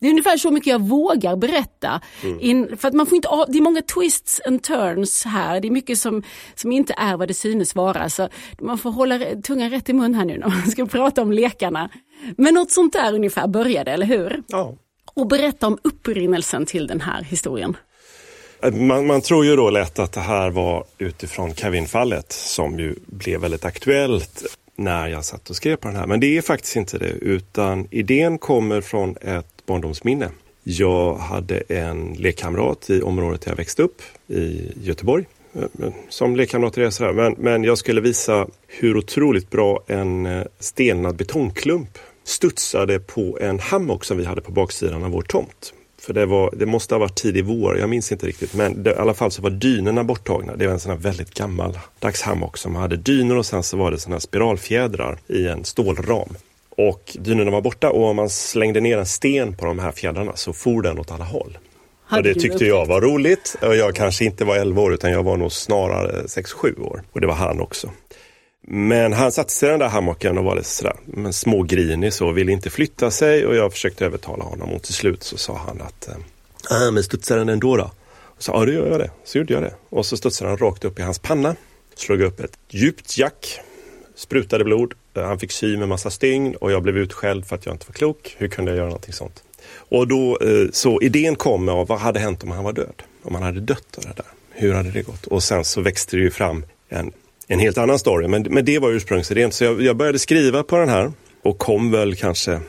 Det 0.01 0.07
är 0.07 0.11
ungefär 0.11 0.37
så 0.37 0.51
mycket 0.51 0.71
jag 0.71 0.89
vågar 0.89 1.37
berätta. 1.37 2.01
In, 2.41 2.77
för 2.77 2.89
att 2.89 2.95
man 2.95 3.07
får 3.07 3.17
inte, 3.17 3.29
det 3.49 3.59
är 3.59 3.63
många 3.63 3.83
twists 3.83 4.41
and 4.47 4.63
turns 4.63 5.25
här. 5.25 5.61
Det 5.61 5.69
är 5.69 5.73
mycket 5.73 5.99
som, 5.99 6.23
som 6.55 6.73
inte 6.73 6.95
är 6.97 7.17
vad 7.17 7.29
det 7.29 7.35
synes 7.35 7.75
vara. 7.75 8.11
Så 8.11 8.29
man 8.61 8.79
får 8.79 8.91
hålla 8.91 9.19
tungan 9.19 9.71
rätt 9.71 9.89
i 9.89 9.93
mun 9.93 10.15
här 10.15 10.25
nu 10.25 10.39
när 10.39 10.49
man 10.49 10.71
ska 10.71 10.87
prata 10.87 11.23
om 11.23 11.33
lekarna. 11.33 11.91
Men 12.37 12.55
något 12.55 12.71
sånt 12.71 12.93
där 12.93 13.15
ungefär 13.15 13.49
började, 13.49 13.91
eller 13.91 14.07
hur? 14.07 14.43
Ja. 14.47 14.75
Och 15.15 15.27
berätta 15.27 15.67
om 15.67 15.79
upprinnelsen 15.83 16.67
till 16.67 16.87
den 16.87 17.01
här 17.01 17.23
historien. 17.23 17.77
Man, 18.73 19.07
man 19.07 19.21
tror 19.21 19.45
ju 19.45 19.57
då 19.57 19.71
lätt 19.71 19.99
att 19.99 20.13
det 20.13 20.21
här 20.21 20.51
var 20.51 20.85
utifrån 20.99 21.55
Kevin-fallet 21.55 22.33
som 22.33 22.79
ju 22.79 22.95
blev 23.07 23.41
väldigt 23.41 23.65
aktuellt 23.65 24.45
när 24.77 25.09
jag 25.09 25.25
satt 25.25 25.51
och 25.51 25.57
skrev 25.57 25.77
på 25.77 25.89
den 25.89 25.97
här. 25.97 26.07
Men 26.07 26.21
det 26.21 26.39
är 26.39 26.43
faktiskt 26.43 26.77
inte 26.77 26.99
det, 26.99 27.11
utan 27.11 27.89
idén 27.91 28.39
kommer 28.39 28.81
från 28.81 29.17
ett 29.17 29.58
barndomsminne. 29.69 30.31
Jag 30.63 31.15
hade 31.15 31.59
en 31.69 32.15
lekkamrat 32.19 32.91
i 32.91 33.03
området 33.03 33.41
där 33.41 33.51
jag 33.51 33.57
växte 33.57 33.83
upp 33.83 34.03
i 34.29 34.73
Göteborg. 34.83 35.25
Eh, 35.55 35.93
som 36.09 36.37
lekkamrater 36.37 36.83
är 36.83 36.91
sådär. 36.91 37.13
Men, 37.13 37.35
men 37.39 37.65
jag 37.65 37.79
skulle 37.79 38.01
visa 38.01 38.47
hur 38.67 38.97
otroligt 38.97 39.51
bra 39.51 39.85
en 39.87 40.27
eh, 40.27 40.43
stelnad 40.59 41.17
betongklump 41.17 41.99
studsade 42.25 43.01
på 43.01 43.39
en 43.41 43.59
hammock 43.59 44.05
som 44.05 44.17
vi 44.17 44.25
hade 44.25 44.41
på 44.41 44.53
baksidan 44.53 45.05
av 45.05 45.11
vår 45.11 45.23
tomt. 45.23 45.73
För 46.01 46.15
det, 46.15 46.27
var, 46.27 46.55
det 46.57 46.67
måste 46.67 46.95
ha 46.95 46.99
varit 46.99 47.15
tidig 47.15 47.45
vår, 47.45 47.79
jag 47.79 47.89
minns 47.89 48.13
inte 48.13 48.27
riktigt. 48.27 48.55
Men 48.55 48.83
det, 48.83 48.91
i 48.91 48.95
alla 48.95 49.15
fall 49.15 49.31
så 49.31 49.43
var 49.43 49.51
dynorna 49.51 50.05
borttagna. 50.05 50.57
Det 50.57 50.67
var 50.67 50.73
en 50.73 50.81
sån 50.81 50.93
här 50.93 50.99
väldigt 50.99 51.35
gammal 51.35 51.79
dagshammock 51.99 52.57
som 52.57 52.77
hade 52.77 52.97
dynor 52.97 53.37
och 53.37 53.47
sen 53.47 53.63
så 53.63 53.77
var 53.77 53.91
det 53.91 53.99
såna 53.99 54.15
här 54.15 54.21
spiralfjädrar 54.21 55.19
i 55.29 55.47
en 55.47 55.65
stålram. 55.65 56.29
Och 56.79 57.17
dynorna 57.19 57.51
var 57.51 57.61
borta 57.61 57.91
och 57.91 58.05
om 58.05 58.17
man 58.17 58.31
slängde 58.31 58.81
ner 58.81 58.99
en 58.99 59.07
sten 59.07 59.57
på 59.57 59.65
de 59.65 59.79
här 59.79 59.93
fjädrarna 59.93 60.37
så 60.37 60.53
for 60.53 60.83
den 60.83 60.99
åt 60.99 61.11
alla 61.11 61.25
håll. 61.25 61.59
Och 62.11 62.23
det 62.23 62.35
tyckte 62.35 62.65
jag 62.65 62.87
var 62.87 63.01
roligt. 63.01 63.57
Och 63.63 63.77
jag 63.77 63.95
kanske 63.95 64.25
inte 64.25 64.45
var 64.45 64.57
11 64.57 64.83
år 64.83 64.95
utan 64.95 65.11
jag 65.11 65.23
var 65.23 65.37
nog 65.37 65.53
snarare 65.53 66.23
6-7 66.23 66.81
år. 66.81 67.03
Och 67.13 67.21
det 67.21 67.27
var 67.27 67.35
han 67.35 67.61
också. 67.61 67.91
Men 68.67 69.13
han 69.13 69.33
satte 69.33 69.53
sig 69.53 69.69
i 69.69 69.71
den 69.71 69.81
där 69.81 69.89
hammocken 69.89 70.39
och 70.39 70.45
var 70.45 70.57
lite 70.57 70.69
sådär 70.69 70.97
men 71.05 71.33
smågrinig 71.33 72.13
så, 72.13 72.33
ville 72.33 72.53
inte 72.53 72.71
flytta 72.71 73.11
sig 73.11 73.47
och 73.47 73.57
jag 73.57 73.73
försökte 73.73 74.07
övertala 74.07 74.45
honom 74.45 74.73
och 74.73 74.83
till 74.83 74.95
slut 74.95 75.23
så 75.23 75.39
sa 75.39 75.57
han 75.67 75.81
att 75.81 76.09
äh, 76.71 76.91
men 76.93 77.03
studsar 77.03 77.37
den 77.37 77.49
ändå 77.49 77.77
då? 77.77 77.91
Och 78.21 78.43
så, 78.43 78.53
ja 78.53 78.65
det 78.65 78.73
gör 78.73 78.91
jag 78.91 79.01
det. 79.01 79.11
Så 79.25 79.39
gjorde 79.39 79.55
jag 79.55 79.63
det. 79.63 79.75
Och 79.89 80.07
så 80.07 80.17
studsade 80.17 80.51
han 80.51 80.59
rakt 80.59 80.85
upp 80.85 80.99
i 80.99 81.03
hans 81.03 81.19
panna. 81.19 81.57
Slog 81.95 82.21
upp 82.21 82.41
ett 82.41 82.59
djupt 82.71 83.19
jack. 83.19 83.61
Sprutade 84.15 84.65
blod. 84.65 84.95
Han 85.23 85.39
fick 85.39 85.53
sy 85.53 85.77
med 85.77 85.89
massa 85.89 86.11
stygn 86.11 86.55
och 86.55 86.73
jag 86.73 86.83
blev 86.83 86.99
utskälld 86.99 87.47
för 87.47 87.57
att 87.57 87.67
jag 87.67 87.75
inte 87.75 87.87
var 87.89 87.95
klok. 87.95 88.37
Hur 88.39 88.49
kunde 88.49 88.71
jag 88.71 88.77
göra 88.77 88.87
någonting 88.87 89.13
sånt? 89.13 89.43
Och 89.75 90.09
då, 90.09 90.39
eh, 90.41 90.71
så 90.73 91.01
idén 91.03 91.37
kom 91.37 91.69
av 91.69 91.87
vad 91.87 91.99
hade 91.99 92.21
hänt 92.21 92.43
om 92.43 92.51
han 92.51 92.65
var 92.65 92.73
död? 92.73 93.03
Om 93.23 93.35
han 93.35 93.43
hade 93.45 93.61
dött 93.61 93.99
av 93.99 94.05
det 94.05 94.13
där. 94.17 94.27
hur 94.51 94.73
hade 94.73 94.91
det 94.91 95.03
gått? 95.03 95.27
Och 95.27 95.43
sen 95.43 95.65
så 95.65 95.81
växte 95.81 96.17
det 96.17 96.23
ju 96.23 96.31
fram 96.31 96.65
en, 96.89 97.13
en 97.47 97.59
helt 97.59 97.79
annan 97.79 97.99
story. 97.99 98.29
Men, 98.29 98.43
men 98.43 98.65
det 98.65 98.79
var 98.79 98.91
ursprungsidén. 98.91 99.53
Så 99.53 99.65
jag, 99.65 99.83
jag 99.83 99.97
började 99.97 100.19
skriva 100.19 100.63
på 100.63 100.77
den 100.77 100.89
här 100.89 101.13
och 101.43 101.59
kom 101.59 101.91
väl 101.91 102.17
kanske, 102.17 102.61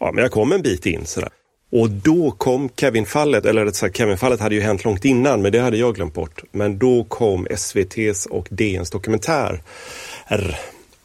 ja 0.00 0.12
men 0.12 0.22
jag 0.22 0.32
kom 0.32 0.52
en 0.52 0.62
bit 0.62 0.86
in 0.86 1.06
sådär. 1.06 1.30
Och 1.72 1.90
då 1.90 2.30
kom 2.30 2.68
Kevin-fallet, 2.76 3.46
eller 3.46 3.64
rätt 3.64 3.76
sagt 3.76 3.96
Kevin-fallet 3.96 4.40
hade 4.40 4.54
ju 4.54 4.60
hänt 4.60 4.84
långt 4.84 5.04
innan, 5.04 5.42
men 5.42 5.52
det 5.52 5.58
hade 5.58 5.76
jag 5.76 5.94
glömt 5.94 6.14
bort. 6.14 6.42
Men 6.52 6.78
då 6.78 7.04
kom 7.04 7.46
SVTs 7.50 8.26
och 8.26 8.48
DNs 8.50 8.90
dokumentär 8.90 9.62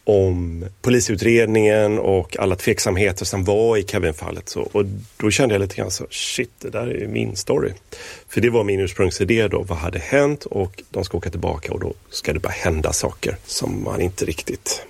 om 0.04 0.66
polisutredningen 0.82 2.00
och 2.00 2.38
alla 2.40 2.56
tveksamheter 2.56 3.26
som 3.26 3.44
var 3.44 3.78
i 3.78 3.84
Kevin-fallet. 3.84 4.56
Och 4.56 4.86
då 5.18 5.32
kände 5.32 5.56
jag 5.56 5.60
lite 5.60 5.76
grann 5.76 5.92
så, 5.92 6.06
shit, 6.10 6.52
det 6.60 6.70
där 6.70 6.88
är 6.88 7.08
min 7.08 7.36
story. 7.36 7.72
För 8.30 8.42
det 8.42 8.50
var 8.50 8.64
min 8.64 8.80
ursprungsidé 8.80 9.48
då, 9.48 9.62
vad 9.62 9.78
hade 9.78 10.00
hänt 10.00 10.46
och 10.46 10.84
de 10.90 11.06
ska 11.06 11.18
åka 11.18 11.30
tillbaka 11.30 11.74
och 11.74 11.80
då 11.80 11.94
ska 12.10 12.34
det 12.34 12.40
bara 12.40 12.50
hända 12.50 12.94
saker 12.94 13.38
som 13.46 13.84
man 13.84 14.02
inte 14.02 14.26
riktigt 14.26 14.86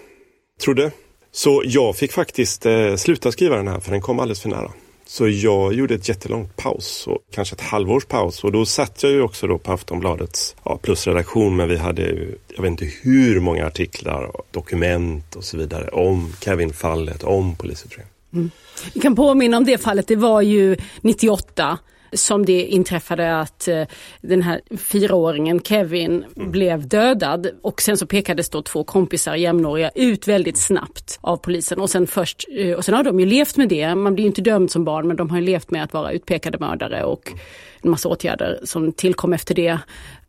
trodde. 0.62 0.91
Så 1.32 1.63
jag 1.65 1.96
fick 1.96 2.12
faktiskt 2.12 2.65
eh, 2.65 2.96
sluta 2.96 3.32
skriva 3.32 3.55
den 3.55 3.67
här 3.67 3.79
för 3.79 3.91
den 3.91 4.01
kom 4.01 4.20
alldeles 4.20 4.41
för 4.41 4.50
nära. 4.50 4.72
Så 5.13 5.27
jag 5.27 5.74
gjorde 5.74 5.96
ett 5.96 6.10
jättelångt 6.10 6.55
paus, 6.55 7.08
och 7.08 7.17
kanske 7.32 7.55
ett 7.55 7.62
halvårs 7.62 8.05
paus 8.05 8.43
och 8.43 8.51
då 8.51 8.65
satt 8.65 9.03
jag 9.03 9.12
ju 9.12 9.22
också 9.22 9.48
då 9.48 9.58
på 9.58 9.72
Aftonbladets 9.72 10.55
ja, 10.63 10.77
plusredaktion 10.77 11.55
men 11.55 11.70
vi 11.70 11.77
hade 11.77 12.01
jag 12.48 12.62
vet 12.62 12.70
inte 12.70 12.86
hur 13.01 13.39
många 13.39 13.67
artiklar, 13.67 14.32
dokument 14.51 15.36
och 15.36 15.43
så 15.43 15.58
vidare 15.58 15.88
om 15.88 16.34
Kevin-fallet, 16.41 17.24
om 17.24 17.55
polisutredningen. 17.55 18.13
Mm. 18.34 18.51
Vi 18.93 19.00
kan 19.00 19.15
påminna 19.15 19.58
om 19.58 19.65
det 19.65 19.77
fallet, 19.77 20.08
det 20.08 20.15
var 20.15 20.41
ju 20.41 20.77
98 21.01 21.79
som 22.13 22.46
det 22.46 22.65
inträffade 22.65 23.39
att 23.39 23.67
eh, 23.67 23.84
den 24.22 24.41
här 24.41 24.62
fyraåringen 24.77 25.60
Kevin 25.60 26.25
mm. 26.36 26.51
blev 26.51 26.88
dödad 26.88 27.48
och 27.62 27.82
sen 27.82 27.98
så 27.98 28.08
pekades 28.08 28.50
då 28.50 28.62
två 28.62 28.84
kompisar 28.84 29.36
jämnåriga 29.36 29.91
ut 29.96 30.27
väldigt 30.27 30.58
snabbt 30.58 31.20
av 31.22 31.38
polisen 31.38 31.79
och 31.79 31.89
sen 31.89 32.08
först, 32.08 32.46
eh, 32.58 32.74
och 32.74 32.86
sen 32.86 32.96
har 32.96 33.03
de 33.03 33.20
ju 33.20 33.25
levt 33.25 33.58
med 33.58 33.70
det, 33.70 33.96
man 33.96 34.13
blir 34.15 34.24
ju 34.24 34.27
inte 34.27 34.41
dömd 34.41 34.72
som 34.72 34.86
barn 34.86 35.08
men 35.08 35.17
de 35.17 35.29
har 35.29 35.38
ju 35.38 35.46
levt 35.46 35.72
med 35.72 35.84
att 35.84 35.93
vara 35.93 36.12
utpekade 36.12 36.58
mördare 36.58 37.03
och 37.03 37.34
en 37.82 37.91
massa 37.91 38.10
åtgärder 38.10 38.60
som 38.63 38.91
tillkom 38.91 39.34
efter 39.34 39.55
det. 39.55 39.79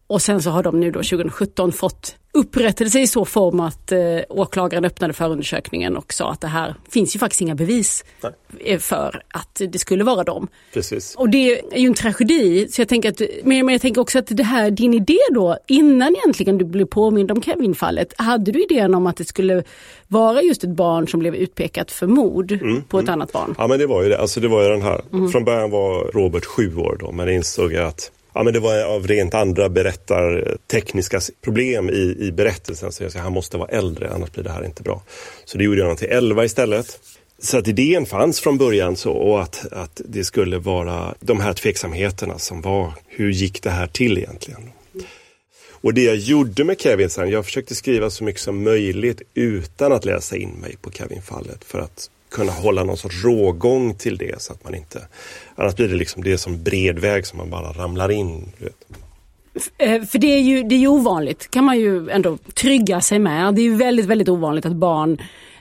Och 0.07 0.23
sen 0.23 0.43
så 0.43 0.51
har 0.51 0.63
de 0.63 0.81
nu 0.81 0.91
då 0.91 1.03
2017 1.03 1.73
fått 1.73 2.17
upprättelse 2.35 3.01
i 3.01 3.07
så 3.07 3.25
form 3.25 3.61
att 3.61 3.93
eh, 3.93 3.99
åklagaren 4.29 4.85
öppnade 4.85 5.13
förundersökningen 5.13 5.97
och 5.97 6.13
sa 6.13 6.33
att 6.33 6.41
det 6.41 6.47
här 6.47 6.75
finns 6.91 7.15
ju 7.15 7.19
faktiskt 7.19 7.41
inga 7.41 7.55
bevis 7.55 8.05
Nej. 8.23 8.33
Eh, 8.59 8.79
för 8.79 9.23
att 9.29 9.61
det 9.69 9.79
skulle 9.79 10.05
vara 10.05 10.25
dem. 10.25 10.49
Precis. 10.73 11.15
Och 11.15 11.29
det 11.29 11.59
är 11.59 11.79
ju 11.79 11.87
en 11.87 11.95
tragedi. 11.95 12.69
Så 12.69 12.81
jag 12.81 12.89
tänker 12.89 13.09
att, 13.09 13.21
men 13.45 13.69
jag 13.69 13.81
tänker 13.81 14.01
också 14.01 14.19
att 14.19 14.27
det 14.29 14.43
här, 14.43 14.71
din 14.71 14.95
idé 14.95 15.19
då, 15.35 15.59
innan 15.67 16.17
egentligen 16.17 16.59
du 16.59 16.65
blev 16.65 16.87
påmind 16.87 17.31
om 17.31 17.43
Kevin-fallet, 17.43 18.15
hade 18.19 18.53
du 18.53 18.63
idén 18.63 18.95
om 18.95 19.07
att 19.07 19.17
det 19.17 19.25
skulle 19.25 19.65
vara 20.09 20.43
just 20.43 20.65
ett 20.65 20.71
barn 20.71 21.09
som 21.09 21.21
blev 21.21 21.35
utpekat 21.35 21.91
för 21.91 22.07
mord 22.07 22.53
mm, 22.53 22.83
på 22.83 22.99
ett 22.99 23.03
mm. 23.03 23.13
annat 23.13 23.33
barn? 23.33 23.55
Ja 23.59 23.67
men 23.67 23.79
det 23.79 23.87
var 23.87 24.03
ju 24.03 24.09
det, 24.09 24.19
alltså 24.19 24.41
det 24.41 24.49
var 24.49 24.63
ju 24.63 24.69
den 24.69 24.83
här, 24.83 25.01
mm. 25.13 25.29
från 25.29 25.45
början 25.45 25.71
var 25.71 26.13
Robert 26.13 26.45
sju 26.45 26.77
år 26.77 26.97
då, 27.01 27.13
men 27.13 27.29
insåg 27.29 27.73
jag 27.73 27.89
att 27.89 28.11
Ja, 28.35 28.43
men 28.43 28.53
det 28.53 28.61
var 28.61 28.85
av 28.85 29.07
rent 29.07 29.35
andra 29.35 29.69
berättartekniska 29.69 31.21
problem 31.43 31.91
i, 31.91 32.17
i 32.21 32.33
berättelsen. 32.33 32.93
Så 32.93 33.03
jag 33.03 33.13
sa 33.13 33.19
han 33.19 33.33
måste 33.33 33.57
vara 33.57 33.69
äldre, 33.69 34.11
annars 34.15 34.33
blir 34.33 34.45
det 34.45 34.51
här 34.51 34.65
inte 34.65 34.83
bra. 34.83 35.03
Så 35.45 35.59
det 35.59 35.65
gjorde 35.65 35.79
jag 35.79 35.85
honom 35.85 35.97
till 35.97 36.09
11 36.09 36.45
istället. 36.45 37.01
Så 37.39 37.59
att 37.59 37.69
idén 37.69 38.07
fanns 38.07 38.41
från 38.41 38.59
början 38.59 38.97
så 38.97 39.13
och 39.13 39.43
att, 39.43 39.73
att 39.73 40.01
det 40.05 40.25
skulle 40.25 40.59
vara 40.59 41.15
de 41.21 41.41
här 41.41 41.53
tveksamheterna 41.53 42.39
som 42.39 42.61
var, 42.61 42.93
hur 43.07 43.31
gick 43.31 43.63
det 43.63 43.71
här 43.71 43.87
till 43.87 44.19
egentligen? 44.19 44.71
Och 45.71 45.95
det 45.95 46.03
jag 46.03 46.17
gjorde 46.17 46.65
med 46.65 46.81
Kevin 46.81 47.11
sen, 47.11 47.31
jag 47.31 47.45
försökte 47.45 47.75
skriva 47.75 48.11
så 48.11 48.25
mycket 48.25 48.41
som 48.41 48.63
möjligt 48.63 49.23
utan 49.35 49.93
att 49.93 50.05
läsa 50.05 50.37
in 50.37 50.51
mig 50.51 50.77
på 50.81 50.91
Kevin-fallet 50.91 51.65
för 51.65 51.79
att 51.79 52.11
kunna 52.35 52.53
hålla 52.53 52.85
någon 52.85 52.97
sorts 52.97 53.25
rågång 53.25 53.95
till 53.95 54.19
det 54.19 54.43
så 54.43 54.53
att 54.53 54.65
man 54.65 54.75
inte... 54.75 55.09
Annars 55.55 55.77
blir 55.77 55.89
det 55.89 55.95
liksom 55.95 56.25
det 56.25 56.39
som 56.39 56.63
bred 56.63 56.99
väg 56.99 57.27
som 57.27 57.39
man 57.39 57.51
bara 57.51 57.73
ramlar 57.73 58.11
in. 58.11 58.53
Eh, 59.79 60.03
för 60.03 60.19
det 60.19 60.27
är, 60.27 60.41
ju, 60.41 60.63
det 60.63 60.75
är 60.75 60.79
ju 60.79 60.89
ovanligt, 60.89 61.51
kan 61.51 61.65
man 61.65 61.79
ju 61.79 62.11
ändå 62.11 62.39
trygga 62.55 63.01
sig 63.01 63.19
med. 63.19 63.55
Det 63.55 63.61
är 63.61 63.65
ju 63.65 63.77
väldigt, 63.77 64.07
väldigt 64.07 64.29
ovanligt 64.29 64.67
att 64.67 64.77
barn 64.77 65.19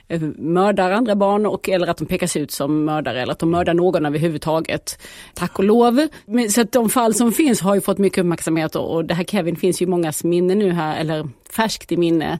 eh, 0.08 0.20
mördar 0.36 0.90
andra 0.90 1.16
barn 1.16 1.46
och, 1.46 1.68
eller 1.68 1.86
att 1.86 1.96
de 1.96 2.06
pekas 2.06 2.36
ut 2.36 2.50
som 2.50 2.84
mördare 2.84 3.22
eller 3.22 3.32
att 3.32 3.38
de 3.38 3.50
mördar 3.50 3.74
någon 3.74 4.06
överhuvudtaget. 4.06 4.98
Tack 5.34 5.58
och 5.58 5.64
lov. 5.64 6.08
Men, 6.26 6.50
så 6.50 6.60
att 6.60 6.72
de 6.72 6.90
fall 6.90 7.14
som 7.14 7.32
finns 7.32 7.60
har 7.60 7.74
ju 7.74 7.80
fått 7.80 7.98
mycket 7.98 8.18
uppmärksamhet 8.18 8.76
och, 8.76 8.94
och 8.94 9.04
det 9.04 9.14
här 9.14 9.24
Kevin 9.24 9.56
finns 9.56 9.82
ju 9.82 9.86
i 9.86 9.88
mångas 9.88 10.24
minne 10.24 10.54
nu 10.54 10.72
här, 10.72 11.00
eller 11.00 11.28
färskt 11.50 11.92
i 11.92 11.96
minne. 11.96 12.38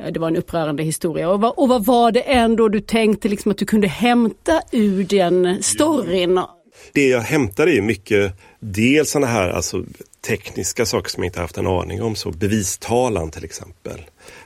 Eh, 0.00 0.12
det 0.12 0.20
var 0.20 0.28
en 0.28 0.36
upprörande 0.36 0.82
historia. 0.82 1.30
Och 1.30 1.40
vad, 1.40 1.52
och 1.56 1.68
vad 1.68 1.84
var 1.84 2.12
det 2.12 2.20
ändå 2.20 2.68
du 2.68 2.80
tänkte 2.80 3.28
liksom 3.28 3.50
att 3.50 3.58
du 3.58 3.64
kunde 3.64 3.88
hämta 3.88 4.62
ur 4.72 5.04
den 5.04 5.62
storyn? 5.62 6.40
Det 6.92 7.08
jag 7.08 7.20
hämtade 7.20 7.76
är 7.76 7.82
mycket, 7.82 8.32
dels 8.60 9.10
sådana 9.10 9.26
här 9.26 9.50
alltså, 9.50 9.84
tekniska 10.26 10.86
saker 10.86 11.10
som 11.10 11.22
jag 11.22 11.28
inte 11.28 11.40
haft 11.40 11.58
en 11.58 11.66
aning 11.66 12.02
om, 12.02 12.14
så 12.14 12.30
bevistalan 12.30 13.30
till 13.30 13.44
exempel. 13.44 14.00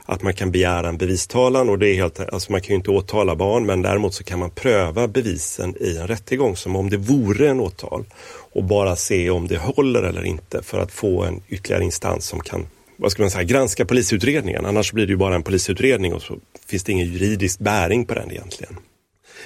Att 0.05 0.21
man 0.21 0.33
kan 0.33 0.51
begära 0.51 0.89
en 0.89 0.97
bevistalan 0.97 1.69
och 1.69 1.79
det 1.79 1.89
är 1.89 1.95
helt, 1.95 2.19
alltså 2.19 2.51
man 2.51 2.61
kan 2.61 2.69
ju 2.69 2.75
inte 2.75 2.91
åtala 2.91 3.35
barn 3.35 3.65
men 3.65 3.81
däremot 3.81 4.13
så 4.13 4.23
kan 4.23 4.39
man 4.39 4.49
pröva 4.49 5.07
bevisen 5.07 5.75
i 5.79 5.97
en 5.97 6.07
rättegång 6.07 6.55
som 6.55 6.75
om 6.75 6.89
det 6.89 6.97
vore 6.97 7.49
en 7.49 7.59
åtal 7.59 8.05
och 8.53 8.63
bara 8.63 8.95
se 8.95 9.29
om 9.29 9.47
det 9.47 9.57
håller 9.57 10.03
eller 10.03 10.25
inte 10.25 10.63
för 10.63 10.79
att 10.79 10.91
få 10.91 11.23
en 11.23 11.41
ytterligare 11.49 11.83
instans 11.83 12.25
som 12.25 12.39
kan 12.39 12.67
vad 12.97 13.11
ska 13.11 13.23
man 13.23 13.31
säga, 13.31 13.43
granska 13.43 13.85
polisutredningen. 13.85 14.65
Annars 14.65 14.93
blir 14.93 15.05
det 15.05 15.11
ju 15.11 15.17
bara 15.17 15.35
en 15.35 15.43
polisutredning 15.43 16.13
och 16.13 16.21
så 16.21 16.37
finns 16.67 16.83
det 16.83 16.91
ingen 16.91 17.13
juridisk 17.13 17.59
bäring 17.59 18.05
på 18.05 18.13
den 18.13 18.31
egentligen. 18.31 18.77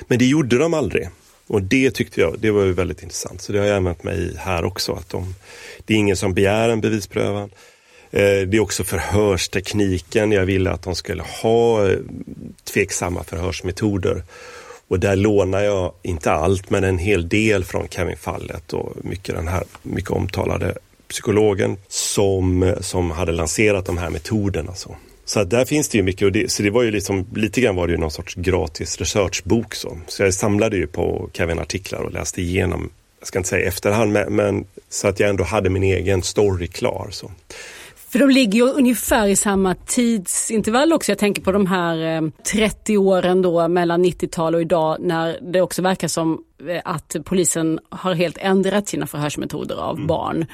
Men 0.07 0.19
det 0.19 0.25
gjorde 0.25 0.57
de 0.57 0.73
aldrig. 0.73 1.09
Och 1.47 1.61
det 1.61 1.91
tyckte 1.91 2.21
jag, 2.21 2.39
det 2.39 2.51
var 2.51 2.63
ju 2.63 2.73
väldigt 2.73 3.03
intressant. 3.03 3.41
Så 3.41 3.51
det 3.51 3.59
har 3.59 3.65
jag 3.65 3.77
använt 3.77 4.03
mig 4.03 4.17
i 4.17 4.37
här 4.37 4.65
också. 4.65 4.93
Att 4.93 5.09
de, 5.09 5.35
det 5.85 5.93
är 5.93 5.97
ingen 5.97 6.17
som 6.17 6.33
begär 6.33 6.69
en 6.69 6.81
bevisprövan. 6.81 7.49
Eh, 8.11 8.19
det 8.21 8.57
är 8.57 8.59
också 8.59 8.83
förhörstekniken. 8.83 10.31
Jag 10.31 10.45
ville 10.45 10.71
att 10.71 10.83
de 10.83 10.95
skulle 10.95 11.23
ha 11.23 11.89
eh, 11.89 11.97
tveksamma 12.63 13.23
förhörsmetoder. 13.23 14.23
Och 14.87 14.99
där 14.99 15.15
lånar 15.15 15.61
jag, 15.61 15.93
inte 16.01 16.31
allt, 16.31 16.69
men 16.69 16.83
en 16.83 16.97
hel 16.97 17.29
del 17.29 17.63
från 17.63 17.87
Kevin-fallet 17.87 18.73
och 18.73 18.93
mycket 19.05 19.35
den 19.35 19.47
här 19.47 19.63
mycket 19.83 20.11
omtalade 20.11 20.77
psykologen 21.09 21.77
som, 21.87 22.73
som 22.81 23.11
hade 23.11 23.31
lanserat 23.31 23.85
de 23.85 23.97
här 23.97 24.09
metoderna. 24.09 24.75
Så. 24.75 24.95
Så 25.25 25.43
där 25.43 25.65
finns 25.65 25.89
det 25.89 25.97
ju 25.97 26.03
mycket 26.03 26.25
och 26.25 26.31
det, 26.31 26.51
så 26.51 26.63
det 26.63 26.69
var 26.69 26.83
ju 26.83 26.91
liksom, 26.91 27.27
lite 27.35 27.61
grann 27.61 27.75
var 27.75 27.87
det 27.87 27.91
ju 27.91 27.99
någon 27.99 28.11
sorts 28.11 28.35
gratis 28.35 28.97
researchbok 28.97 29.75
så. 29.75 29.97
Så 30.07 30.23
jag 30.23 30.33
samlade 30.33 30.77
ju 30.77 30.87
på 30.87 31.29
Kevin-artiklar 31.33 31.99
och 31.99 32.11
läste 32.11 32.41
igenom, 32.41 32.89
jag 33.19 33.27
ska 33.27 33.39
inte 33.39 33.49
säga 33.49 33.67
efterhand, 33.67 34.11
men, 34.11 34.35
men 34.35 34.65
så 34.89 35.07
att 35.07 35.19
jag 35.19 35.29
ändå 35.29 35.43
hade 35.43 35.69
min 35.69 35.83
egen 35.83 36.23
story 36.23 36.67
klar. 36.67 37.07
Så. 37.11 37.31
För 38.09 38.19
de 38.19 38.29
ligger 38.29 38.59
ju 38.59 38.71
ungefär 38.71 39.27
i 39.27 39.35
samma 39.35 39.75
tidsintervall 39.75 40.93
också. 40.93 41.11
Jag 41.11 41.19
tänker 41.19 41.41
på 41.41 41.51
de 41.51 41.65
här 41.65 42.31
30 42.43 42.93
eh, 42.93 43.01
åren 43.01 43.41
då 43.41 43.67
mellan 43.67 44.05
90-tal 44.05 44.55
och 44.55 44.61
idag 44.61 44.97
när 44.99 45.39
det 45.41 45.61
också 45.61 45.81
verkar 45.81 46.07
som 46.07 46.43
eh, 46.67 46.81
att 46.85 47.15
polisen 47.25 47.79
har 47.89 48.13
helt 48.13 48.37
ändrat 48.37 48.87
sina 48.87 49.07
förhörsmetoder 49.07 49.75
av 49.75 49.95
mm. 49.95 50.07
barn. 50.07 50.45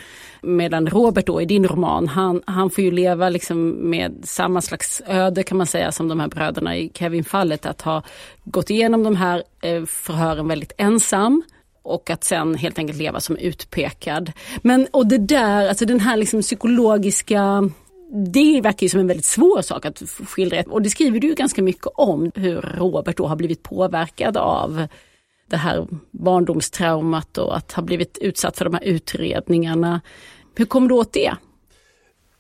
Medan 0.41 0.87
Robert 0.87 1.25
då 1.25 1.41
i 1.41 1.45
din 1.45 1.67
roman, 1.67 2.07
han, 2.07 2.41
han 2.45 2.69
får 2.69 2.83
ju 2.83 2.91
leva 2.91 3.29
liksom 3.29 3.69
med 3.69 4.21
samma 4.23 4.61
slags 4.61 5.01
öde 5.07 5.43
kan 5.43 5.57
man 5.57 5.67
säga 5.67 5.91
som 5.91 6.07
de 6.07 6.19
här 6.19 6.27
bröderna 6.27 6.77
i 6.77 6.91
Kevin-fallet. 6.93 7.65
Att 7.65 7.81
ha 7.81 8.03
gått 8.43 8.69
igenom 8.69 9.03
de 9.03 9.15
här 9.15 9.43
eh, 9.61 9.85
förhören 9.85 10.47
väldigt 10.47 10.71
ensam 10.77 11.43
och 11.85 12.09
att 12.09 12.23
sen 12.23 12.55
helt 12.55 12.77
enkelt 12.77 12.99
leva 12.99 13.19
som 13.19 13.37
utpekad. 13.37 14.31
Men 14.61 14.87
och 14.91 15.07
det 15.07 15.17
där, 15.17 15.67
alltså 15.67 15.85
den 15.85 15.99
här 15.99 16.17
liksom 16.17 16.41
psykologiska 16.41 17.69
det 18.33 18.61
verkar 18.61 18.85
ju 18.85 18.89
som 18.89 18.99
en 18.99 19.07
väldigt 19.07 19.25
svår 19.25 19.61
sak 19.61 19.85
att 19.85 20.03
skildra 20.27 20.63
och 20.67 20.81
det 20.81 20.89
skriver 20.89 21.19
du 21.19 21.35
ganska 21.35 21.61
mycket 21.63 21.87
om 21.95 22.31
hur 22.35 22.61
Robert 22.61 23.17
då 23.17 23.27
har 23.27 23.35
blivit 23.35 23.63
påverkad 23.63 24.37
av 24.37 24.87
det 25.49 25.57
här 25.57 25.87
barndomstraumat 26.11 27.37
och 27.37 27.57
att 27.57 27.71
ha 27.71 27.83
blivit 27.83 28.17
utsatt 28.17 28.57
för 28.57 28.65
de 28.65 28.73
här 28.73 28.83
utredningarna. 28.83 30.01
Hur 30.55 30.65
kom 30.65 30.87
du 30.87 30.95
åt 30.95 31.13
det? 31.13 31.33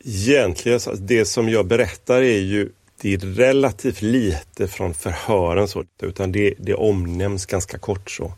Egentligen, 0.05 0.79
det 0.99 1.25
som 1.25 1.49
jag 1.49 1.67
berättar 1.67 2.21
är 2.21 2.39
ju 2.39 2.69
det 3.01 3.13
är 3.13 3.17
relativt 3.17 4.01
lite 4.01 4.67
från 4.67 4.93
förhören 4.93 5.67
så, 5.67 5.83
utan 6.01 6.31
det, 6.31 6.53
det 6.57 6.73
omnämns 6.73 7.45
ganska 7.45 7.77
kort 7.77 8.11
så. 8.11 8.33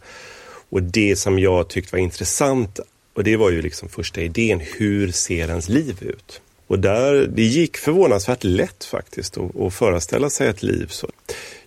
Och 0.69 0.83
det 0.83 1.15
som 1.15 1.39
jag 1.39 1.67
tyckte 1.67 1.95
var 1.95 1.99
intressant, 1.99 2.79
och 3.13 3.23
det 3.23 3.35
var 3.35 3.49
ju 3.49 3.61
liksom 3.61 3.89
första 3.89 4.21
idén, 4.21 4.61
hur 4.77 5.11
ser 5.11 5.47
ens 5.47 5.69
liv 5.69 5.97
ut? 6.01 6.41
Och 6.67 6.79
där, 6.79 7.27
det 7.27 7.43
gick 7.43 7.77
förvånansvärt 7.77 8.43
lätt 8.43 8.83
faktiskt 8.83 9.37
att, 9.37 9.55
att 9.55 9.73
föreställa 9.73 10.29
sig 10.29 10.47
ett 10.47 10.63
liv. 10.63 10.87
Så 10.89 11.09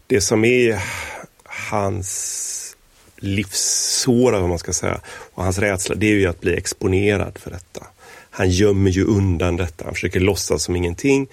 det 0.06 0.20
som 0.20 0.44
är 0.44 0.82
hans 1.44 2.76
livssår, 3.16 4.32
vad 4.32 4.48
man 4.48 4.58
ska 4.58 4.72
säga, 4.72 5.00
och 5.34 5.44
hans 5.44 5.58
rädsla, 5.58 5.94
det 5.94 6.06
är 6.06 6.14
ju 6.14 6.26
att 6.26 6.40
bli 6.40 6.56
exponerad 6.56 7.38
för 7.38 7.50
detta. 7.50 7.86
han 8.30 8.50
gömmer 8.50 8.90
ju 8.90 9.04
undan 9.04 9.56
detta, 9.56 9.84
han 9.84 9.94
försöker 9.94 10.20
låtsas 10.20 10.62
som 10.62 10.76
ingenting. 10.76 11.26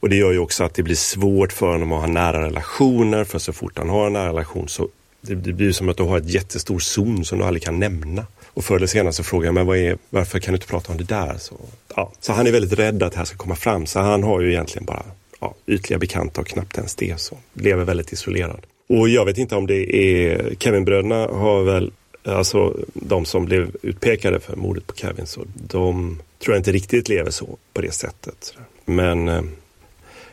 Och 0.00 0.08
det 0.08 0.16
gör 0.16 0.32
ju 0.32 0.38
också 0.38 0.64
att 0.64 0.74
det 0.74 0.82
blir 0.82 0.94
svårt 0.94 1.52
för 1.52 1.72
honom 1.72 1.92
att 1.92 2.00
ha 2.00 2.06
nära 2.06 2.46
relationer, 2.46 3.24
för 3.24 3.38
så 3.38 3.52
fort 3.52 3.78
han 3.78 3.88
har 3.88 4.06
en 4.06 4.12
nära 4.12 4.28
relation 4.28 4.68
så 4.68 4.88
det, 5.20 5.34
det 5.34 5.52
blir 5.52 5.72
som 5.72 5.88
att 5.88 5.96
du 5.96 6.02
har 6.02 6.18
ett 6.18 6.30
jättestor 6.30 6.78
zon 6.78 7.24
som 7.24 7.38
du 7.38 7.44
aldrig 7.44 7.62
kan 7.62 7.78
nämna. 7.78 8.26
Och 8.46 8.64
förr 8.64 8.76
eller 8.76 8.86
senare 8.86 9.12
så 9.12 9.22
frågar 9.22 9.46
jag 9.46 9.54
men 9.54 9.66
vad 9.66 9.78
är, 9.78 9.98
varför 10.10 10.38
kan 10.38 10.52
du 10.52 10.56
inte 10.56 10.66
prata 10.66 10.92
om 10.92 10.98
det 10.98 11.04
där? 11.04 11.34
Så, 11.38 11.54
ja. 11.96 12.12
så 12.20 12.32
han 12.32 12.46
är 12.46 12.52
väldigt 12.52 12.78
rädd 12.78 13.02
att 13.02 13.12
det 13.12 13.18
här 13.18 13.24
ska 13.24 13.36
komma 13.36 13.56
fram, 13.56 13.86
så 13.86 14.00
han 14.00 14.22
har 14.22 14.40
ju 14.40 14.50
egentligen 14.50 14.86
bara 14.86 15.02
ja, 15.40 15.54
ytliga 15.66 15.98
bekanta 15.98 16.40
och 16.40 16.46
knappt 16.46 16.76
ens 16.76 16.94
det. 16.94 17.20
Så 17.20 17.36
lever 17.52 17.84
väldigt 17.84 18.12
isolerad. 18.12 18.60
Och 18.88 19.08
jag 19.08 19.24
vet 19.24 19.38
inte 19.38 19.56
om 19.56 19.66
det 19.66 19.96
är 19.96 20.54
Kevinbröderna 20.58 21.26
har 21.26 21.62
väl 21.62 21.92
Alltså 22.24 22.76
de 22.94 23.24
som 23.24 23.44
blev 23.44 23.76
utpekade 23.82 24.40
för 24.40 24.56
mordet 24.56 24.86
på 24.86 24.94
Kevin, 24.94 25.26
så 25.26 25.44
de 25.54 26.18
tror 26.38 26.54
jag 26.54 26.60
inte 26.60 26.72
riktigt 26.72 27.08
lever 27.08 27.30
så 27.30 27.58
på 27.72 27.80
det 27.80 27.92
sättet. 27.92 28.54
Men 28.84 29.28
eh, 29.28 29.34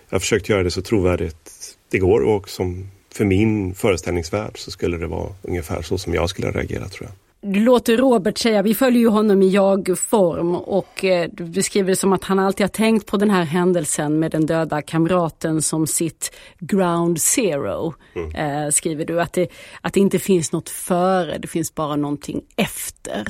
jag 0.09 0.15
har 0.15 0.19
försökt 0.19 0.49
göra 0.49 0.63
det 0.63 0.71
så 0.71 0.81
trovärdigt 0.81 1.51
det 1.89 1.97
går 1.97 2.21
och 2.21 2.49
som 2.49 2.91
för 3.13 3.25
min 3.25 3.73
föreställningsvärld 3.75 4.59
så 4.59 4.71
skulle 4.71 4.97
det 4.97 5.07
vara 5.07 5.29
ungefär 5.41 5.81
så 5.81 5.97
som 5.97 6.13
jag 6.13 6.29
skulle 6.29 6.51
reagera 6.51 6.87
tror 6.87 7.09
jag. 7.09 7.11
Du 7.41 7.59
låter 7.59 7.97
Robert 7.97 8.37
säga, 8.37 8.61
vi 8.61 8.73
följer 8.73 8.99
ju 8.99 9.07
honom 9.07 9.41
i 9.41 9.49
jag-form 9.49 10.55
och 10.55 11.05
eh, 11.05 11.29
du 11.33 11.43
beskriver 11.43 11.89
det 11.89 11.95
som 11.95 12.13
att 12.13 12.23
han 12.23 12.39
alltid 12.39 12.63
har 12.63 12.69
tänkt 12.69 13.05
på 13.05 13.17
den 13.17 13.29
här 13.29 13.43
händelsen 13.43 14.19
med 14.19 14.31
den 14.31 14.45
döda 14.45 14.81
kamraten 14.81 15.61
som 15.61 15.87
sitt 15.87 16.35
ground 16.59 17.21
zero. 17.21 17.93
Mm. 18.15 18.35
Eh, 18.35 18.69
skriver 18.69 19.05
du, 19.05 19.21
att 19.21 19.33
det, 19.33 19.47
att 19.81 19.93
det 19.93 19.99
inte 19.99 20.19
finns 20.19 20.51
något 20.51 20.69
före, 20.69 21.37
det 21.37 21.47
finns 21.47 21.75
bara 21.75 21.95
någonting 21.95 22.41
efter. 22.55 23.27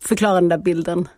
Förklara 0.00 0.34
den 0.34 0.48
där 0.48 0.58
bilden. 0.58 1.08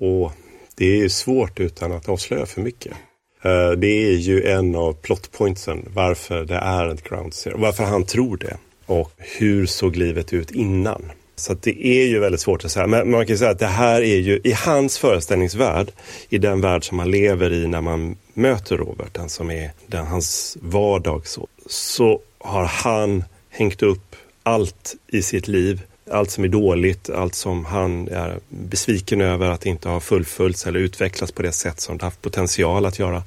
Och 0.00 0.32
det 0.76 1.00
är 1.00 1.08
svårt 1.08 1.60
utan 1.60 1.92
att 1.92 2.08
avslöja 2.08 2.46
för 2.46 2.60
mycket. 2.60 2.92
Eh, 3.42 3.70
det 3.70 3.86
är 3.86 4.16
ju 4.16 4.46
en 4.46 4.74
av 4.74 4.92
plotpointsen 4.92 5.88
varför 5.94 6.44
det 6.44 6.54
är 6.54 6.88
ett 6.88 7.08
ground 7.08 7.34
zero, 7.34 7.58
varför 7.58 7.84
han 7.84 8.04
tror 8.04 8.36
det 8.36 8.56
och 8.86 9.12
hur 9.16 9.66
såg 9.66 9.96
livet 9.96 10.32
ut 10.32 10.50
innan. 10.50 11.02
Så 11.36 11.54
det 11.54 11.86
är 11.86 12.06
ju 12.06 12.18
väldigt 12.18 12.40
svårt 12.40 12.64
att 12.64 12.70
säga. 12.70 12.86
Men 12.86 13.10
man 13.10 13.26
kan 13.26 13.38
säga 13.38 13.50
att 13.50 13.58
det 13.58 13.66
här 13.66 14.02
är 14.02 14.16
ju 14.16 14.40
i 14.44 14.52
hans 14.52 14.98
föreställningsvärld, 14.98 15.92
i 16.28 16.38
den 16.38 16.60
värld 16.60 16.88
som 16.88 16.96
man 16.96 17.10
lever 17.10 17.52
i 17.52 17.66
när 17.66 17.80
man 17.80 18.16
möter 18.34 18.76
Robert, 18.76 19.14
den 19.14 19.28
som 19.28 19.50
är 19.50 19.70
den, 19.86 20.06
hans 20.06 20.56
vardag, 20.60 21.26
så, 21.26 21.46
så 21.66 22.20
har 22.38 22.64
han 22.64 23.24
hängt 23.50 23.82
upp 23.82 24.16
allt 24.42 24.94
i 25.08 25.22
sitt 25.22 25.48
liv. 25.48 25.82
Allt 26.10 26.30
som 26.30 26.44
är 26.44 26.48
dåligt, 26.48 27.10
allt 27.10 27.34
som 27.34 27.64
han 27.64 28.08
är 28.08 28.38
besviken 28.48 29.20
över 29.20 29.50
att 29.50 29.66
inte 29.66 29.88
ha 29.88 30.00
fullföljts 30.00 30.66
eller 30.66 30.80
utvecklats 30.80 31.32
på 31.32 31.42
det 31.42 31.52
sätt 31.52 31.80
som 31.80 31.98
det 31.98 32.04
haft 32.04 32.22
potential 32.22 32.86
att 32.86 32.98
göra. 32.98 33.22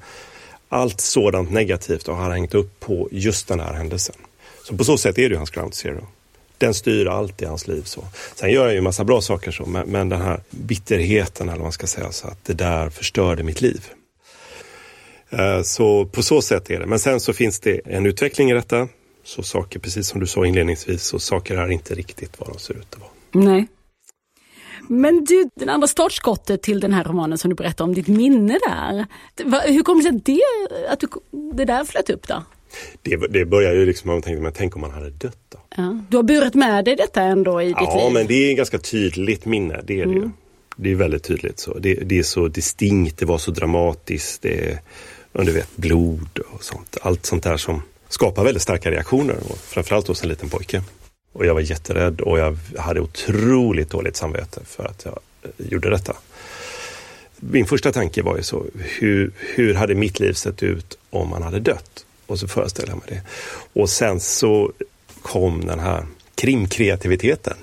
Allt 0.70 1.02
sådant 1.02 1.52
negativt 1.52 2.08
har 2.08 2.16
han 2.16 2.32
hängt 2.32 2.54
upp 2.54 2.80
på 2.80 3.10
just 3.12 3.48
den 3.48 3.60
här 3.60 3.74
händelsen. 3.74 4.16
Så 4.64 4.78
på 4.78 4.84
så 4.84 4.98
sätt 4.98 5.18
är 5.18 5.30
det 5.30 5.38
hans 5.38 5.50
ground 5.50 5.74
zero 5.74 6.08
den 6.62 6.74
styr 6.74 7.06
allt 7.06 7.42
i 7.42 7.46
hans 7.46 7.68
liv. 7.68 7.82
Så. 7.86 8.04
Sen 8.36 8.52
gör 8.52 8.66
han 8.66 8.74
ju 8.74 8.82
massa 8.82 9.04
bra 9.04 9.22
saker 9.22 9.52
så, 9.52 9.66
men, 9.66 9.88
men 9.88 10.10
den 10.10 10.22
här 10.22 10.40
bitterheten 10.50 11.50
eller 11.50 11.58
vad 11.58 11.66
man 11.66 11.72
ska 11.72 11.88
säga, 11.88 12.12
så 12.12 12.28
att 12.28 12.46
det 12.46 12.54
där 12.54 12.90
förstörde 12.90 13.44
mitt 13.44 13.62
liv. 13.62 13.86
Eh, 15.30 15.62
så 15.62 16.06
på 16.06 16.24
så 16.24 16.42
sätt 16.42 16.70
är 16.70 16.80
det. 16.80 16.86
Men 16.86 17.00
sen 17.00 17.20
så 17.20 17.34
finns 17.34 17.60
det 17.60 17.82
en 17.86 18.06
utveckling 18.06 18.52
i 18.52 18.54
detta. 18.54 18.88
Så 19.36 19.44
saker, 19.44 19.80
precis 19.80 20.08
som 20.08 20.20
du 20.20 20.28
sa 20.28 20.46
inledningsvis, 20.46 21.04
så 21.04 21.20
saker 21.20 21.58
är 21.58 21.72
inte 21.72 21.96
riktigt 21.96 22.40
vad 22.40 22.50
de 22.50 22.60
ser 22.60 22.74
ut 22.74 22.94
att 22.94 23.00
vara. 23.00 23.46
Nej. 23.46 23.68
Men 24.88 25.26
du, 25.26 25.50
den 25.56 25.70
andra 25.70 25.88
startskottet 25.88 26.62
till 26.62 26.80
den 26.80 26.94
här 26.94 27.04
romanen 27.04 27.38
som 27.38 27.50
du 27.50 27.56
berättade 27.56 27.84
om, 27.84 27.94
ditt 27.94 28.08
minne 28.08 28.60
där. 28.68 29.06
Hur 29.68 29.84
kommer 29.84 30.04
det 30.04 30.10
sig 30.10 30.18
att 30.18 30.26
det, 30.26 30.88
att 30.90 31.00
du, 31.00 31.08
det 31.54 31.66
där 31.66 31.84
flöt 31.84 32.10
upp 32.10 32.28
då? 32.28 32.44
Det, 33.02 33.16
det 33.16 33.46
börjar 33.46 33.74
ju 33.74 33.86
liksom, 33.86 34.12
man 34.12 34.22
tänkte, 34.22 34.42
men 34.42 34.54
tänk 34.54 34.76
om 34.76 34.82
man 34.82 34.92
hade 34.92 35.10
dött 35.10 35.40
då? 35.50 35.60
Ja. 35.78 36.00
Du 36.10 36.18
har 36.18 36.24
burit 36.24 36.54
med 36.54 36.86
dig 36.86 36.96
detta 36.96 37.22
ändå 37.22 37.62
i 37.62 37.66
ditt 37.66 37.76
ja, 37.80 37.96
liv? 37.96 38.04
Ja, 38.04 38.10
men 38.10 38.28
det 38.28 38.34
är 38.34 38.52
ett 38.52 38.58
ganska 38.58 38.78
tydligt 38.78 39.46
minne, 39.46 39.82
det 39.84 40.02
är 40.02 40.06
det 40.06 40.12
mm. 40.12 40.24
ju. 40.24 40.30
Det 40.76 40.92
är 40.92 40.96
väldigt 40.96 41.24
tydligt 41.24 41.60
så. 41.60 41.80
Det, 41.80 41.94
det, 41.94 42.20
är 42.20 42.24
så 42.24 42.48
distinkt, 42.48 43.18
det 43.18 43.26
var 43.26 43.38
så 43.38 43.52
dramatiskt, 43.52 44.42
det 44.42 44.72
är, 44.72 44.80
du 45.44 45.52
vet, 45.52 45.78
blod 45.78 46.40
och 46.50 46.64
sånt. 46.64 46.98
Allt 47.02 47.26
sånt 47.26 47.44
där 47.44 47.58
som 47.58 47.82
skapar 48.12 48.44
väldigt 48.44 48.64
starka 48.64 48.92
reaktioner, 48.92 49.36
och 49.50 49.58
framförallt 49.58 50.08
hos 50.08 50.24
en 50.24 50.30
liten 50.30 50.50
pojke. 50.50 50.84
Och 51.34 51.46
jag 51.46 51.54
var 51.54 51.62
jätterädd 51.62 52.22
och 52.22 52.40
jag 52.40 52.58
hade 52.78 53.00
otroligt 53.00 53.90
dåligt 53.90 54.16
samvete 54.16 54.62
för 54.66 54.86
att 54.86 55.06
jag 55.06 55.20
eh, 55.44 55.68
gjorde 55.72 55.90
detta. 55.90 56.16
Min 57.40 57.66
första 57.66 57.92
tanke 57.92 58.22
var 58.22 58.38
ju 58.38 58.44
så, 58.44 58.66
hur, 58.76 59.32
hur 59.38 59.74
hade 59.74 59.96
mitt 59.96 60.20
liv 60.20 60.34
sett 60.34 60.64
ut 60.64 60.98
om 61.10 61.30
man 61.30 61.44
hade 61.44 61.60
dött? 61.60 62.06
Och 62.26 62.40
så 62.40 62.48
föreställer 62.48 62.90
jag 62.90 62.98
mig 62.98 63.08
det. 63.08 63.22
Och 63.82 63.90
sen 63.90 64.20
så 64.20 64.72
kom 65.22 65.66
den 65.66 65.80
här 65.80 66.06
krimkreativiteten 66.36 67.58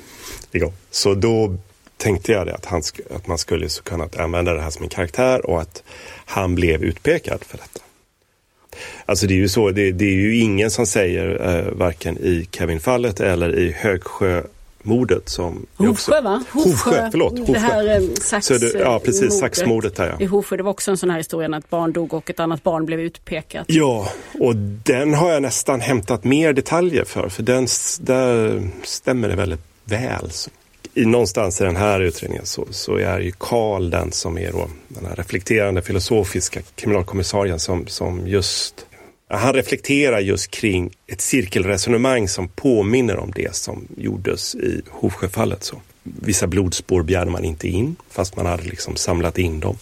igång. 0.53 0.73
Så 0.91 1.15
då 1.15 1.57
tänkte 1.97 2.33
jag 2.33 2.47
det, 2.47 2.55
att, 2.55 2.65
han, 2.65 2.83
att 3.11 3.27
man 3.27 3.39
skulle 3.39 3.69
så 3.69 3.83
kunna 3.83 4.09
använda 4.19 4.55
det 4.55 4.61
här 4.61 4.71
som 4.71 4.83
en 4.83 4.89
karaktär 4.89 5.47
och 5.47 5.61
att 5.61 5.83
han 6.25 6.55
blev 6.55 6.85
utpekad 6.85 7.45
för 7.45 7.59
detta. 7.59 7.81
Alltså 9.07 9.27
det 9.27 9.35
är 9.35 9.37
ju 9.37 9.49
så, 9.49 9.71
det, 9.71 9.93
det 9.93 10.05
är 10.05 10.17
ju 10.17 10.37
ingen 10.37 10.71
som 10.71 10.87
säger, 10.87 11.57
eh, 11.57 11.73
varken 11.73 12.19
i 12.19 12.49
Kevin-fallet 12.53 13.21
eller 13.21 13.59
i 13.59 13.73
Högsjö 13.73 14.43
mordet 14.83 15.29
som... 15.29 15.67
Hovsjö 15.77 16.21
va? 16.21 16.45
Hovsjö, 16.51 17.09
förlåt. 17.11 17.39
Hovsjö. 17.39 17.53
Det 17.53 17.59
här 17.59 17.97
eh, 17.97 18.09
sax, 18.21 18.49
det, 18.49 18.75
ja, 18.79 19.01
precis, 19.05 19.39
saxmordet 19.39 19.97
där 19.97 20.07
ja. 20.07 20.25
I 20.25 20.27
Hovsjö, 20.27 20.57
det 20.57 20.63
var 20.63 20.71
också 20.71 20.91
en 20.91 20.97
sån 20.97 21.11
här 21.11 21.17
historia 21.19 21.49
när 21.49 21.59
ett 21.59 21.71
barn 21.71 21.93
dog 21.93 22.15
och 22.15 22.31
ett 22.31 22.41
annat 22.41 22.63
barn 22.63 22.87
blev 22.87 23.01
utpekat. 23.01 23.65
Ja, 23.69 24.09
och 24.41 24.57
den 24.85 25.15
har 25.15 25.33
jag 25.33 25.43
nästan 25.43 25.81
hämtat 25.81 26.25
mer 26.25 26.53
detaljer 26.53 27.05
för, 27.05 27.29
för 27.29 27.43
den, 27.43 27.67
där 28.01 28.63
stämmer 28.83 29.29
det 29.29 29.37
väldigt 29.37 29.61
väl. 29.85 30.31
I 30.95 31.05
någonstans 31.05 31.61
i 31.61 31.65
den 31.65 31.77
här 31.77 32.01
utredningen 32.01 32.47
så, 32.47 32.67
så 32.71 32.97
är 32.97 33.21
ju 33.21 33.33
Karl 33.39 33.91
den 33.91 34.13
som 34.13 34.39
är 34.39 34.53
då 34.53 34.69
den 34.89 35.07
här 35.07 35.17
reflekterande 35.17 35.83
filosofiska 35.83 36.61
kriminalkommissarien 36.75 37.59
som, 37.59 37.87
som 37.87 38.29
just 38.29 38.87
han 39.31 39.55
reflekterar 39.55 40.21
just 40.21 40.51
kring 40.51 40.91
ett 41.07 41.21
cirkelresonemang 41.21 42.29
som 42.29 42.49
påminner 42.49 43.17
om 43.17 43.33
det 43.35 43.55
som 43.55 43.89
gjordes 43.97 44.55
i 44.55 44.83
Hovsjöfallet. 44.89 45.73
Vissa 46.03 46.47
blodspår 46.47 47.03
begärde 47.03 47.31
man 47.31 47.45
inte 47.45 47.69
in 47.69 47.97
fast 48.11 48.37
man 48.37 48.47
hade 48.47 48.63
liksom 48.63 48.97
samlat 48.97 49.39
in 49.39 49.61
dem. 49.61 49.77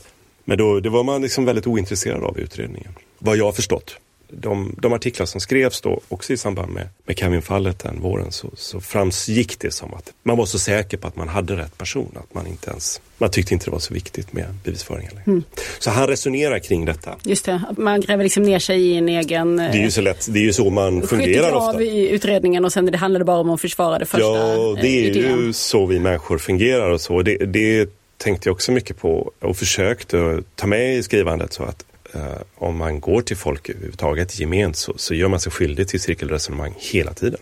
Men 0.44 0.58
då, 0.58 0.80
det 0.80 0.88
var 0.88 1.04
man 1.04 1.22
liksom 1.22 1.44
väldigt 1.44 1.66
ointresserad 1.66 2.22
av 2.22 2.38
i 2.38 2.42
utredningen. 2.42 2.92
Vad 3.18 3.36
jag 3.36 3.44
har 3.44 3.52
förstått 3.52 3.96
de, 4.28 4.74
de 4.78 4.92
artiklar 4.92 5.26
som 5.26 5.40
skrevs 5.40 5.80
då 5.80 6.00
också 6.08 6.32
i 6.32 6.36
samband 6.36 6.72
med, 6.72 6.88
med 7.06 7.18
Kevin-fallet 7.18 7.78
den 7.78 8.00
våren 8.00 8.32
så, 8.32 8.50
så 8.56 8.80
framgick 8.80 9.58
det 9.58 9.70
som 9.70 9.94
att 9.94 10.12
man 10.22 10.36
var 10.36 10.46
så 10.46 10.58
säker 10.58 10.96
på 10.96 11.08
att 11.08 11.16
man 11.16 11.28
hade 11.28 11.56
rätt 11.56 11.78
person 11.78 12.12
att 12.16 12.34
man 12.34 12.46
inte 12.46 12.70
ens, 12.70 13.00
man 13.18 13.30
tyckte 13.30 13.54
inte 13.54 13.66
det 13.66 13.70
var 13.70 13.78
så 13.78 13.94
viktigt 13.94 14.32
med 14.32 14.46
bevisföringen. 14.64 15.20
Mm. 15.26 15.42
Så 15.78 15.90
han 15.90 16.06
resonerar 16.08 16.58
kring 16.58 16.84
detta. 16.84 17.16
Just 17.22 17.44
det, 17.44 17.62
man 17.78 18.00
gräver 18.00 18.24
liksom 18.24 18.42
ner 18.42 18.58
sig 18.58 18.80
i 18.80 18.96
en 18.96 19.08
egen... 19.08 19.56
Det 19.56 19.62
är 19.62 19.82
ju 19.82 19.90
så 19.90 20.00
lätt, 20.00 20.26
det 20.28 20.38
är 20.38 20.44
ju 20.44 20.52
så 20.52 20.70
man 20.70 21.02
fungerar 21.02 21.52
ofta. 21.52 21.68
av 21.70 21.82
i 21.82 22.08
utredningen 22.08 22.64
och 22.64 22.72
sen 22.72 22.86
det 22.86 22.98
handlade 22.98 23.24
bara 23.24 23.38
om 23.38 23.50
att 23.50 23.60
försvara 23.60 23.98
det 23.98 24.06
första 24.06 24.26
Ja, 24.26 24.76
det 24.80 24.88
är 24.88 25.04
idén. 25.04 25.46
ju 25.46 25.52
så 25.52 25.86
vi 25.86 26.00
människor 26.00 26.38
fungerar 26.38 26.90
och 26.90 27.00
så. 27.00 27.22
Det, 27.22 27.36
det 27.36 27.90
tänkte 28.16 28.48
jag 28.48 28.54
också 28.54 28.72
mycket 28.72 28.98
på 28.98 29.32
och 29.40 29.56
försökte 29.56 30.42
ta 30.54 30.66
med 30.66 30.96
i 30.96 31.02
skrivandet 31.02 31.52
så 31.52 31.62
att 31.62 31.84
eh, 32.16 32.40
om 32.54 32.76
man 32.76 33.00
går 33.00 33.22
till 33.22 33.36
folk 33.36 33.68
överhuvudtaget 33.68 34.38
gement 34.38 34.76
så, 34.76 34.92
så 34.96 35.14
gör 35.14 35.28
man 35.28 35.40
sig 35.40 35.52
skyldig 35.52 35.88
till 35.88 36.00
cirkelresonemang 36.00 36.74
hela 36.78 37.12
tiden. 37.14 37.40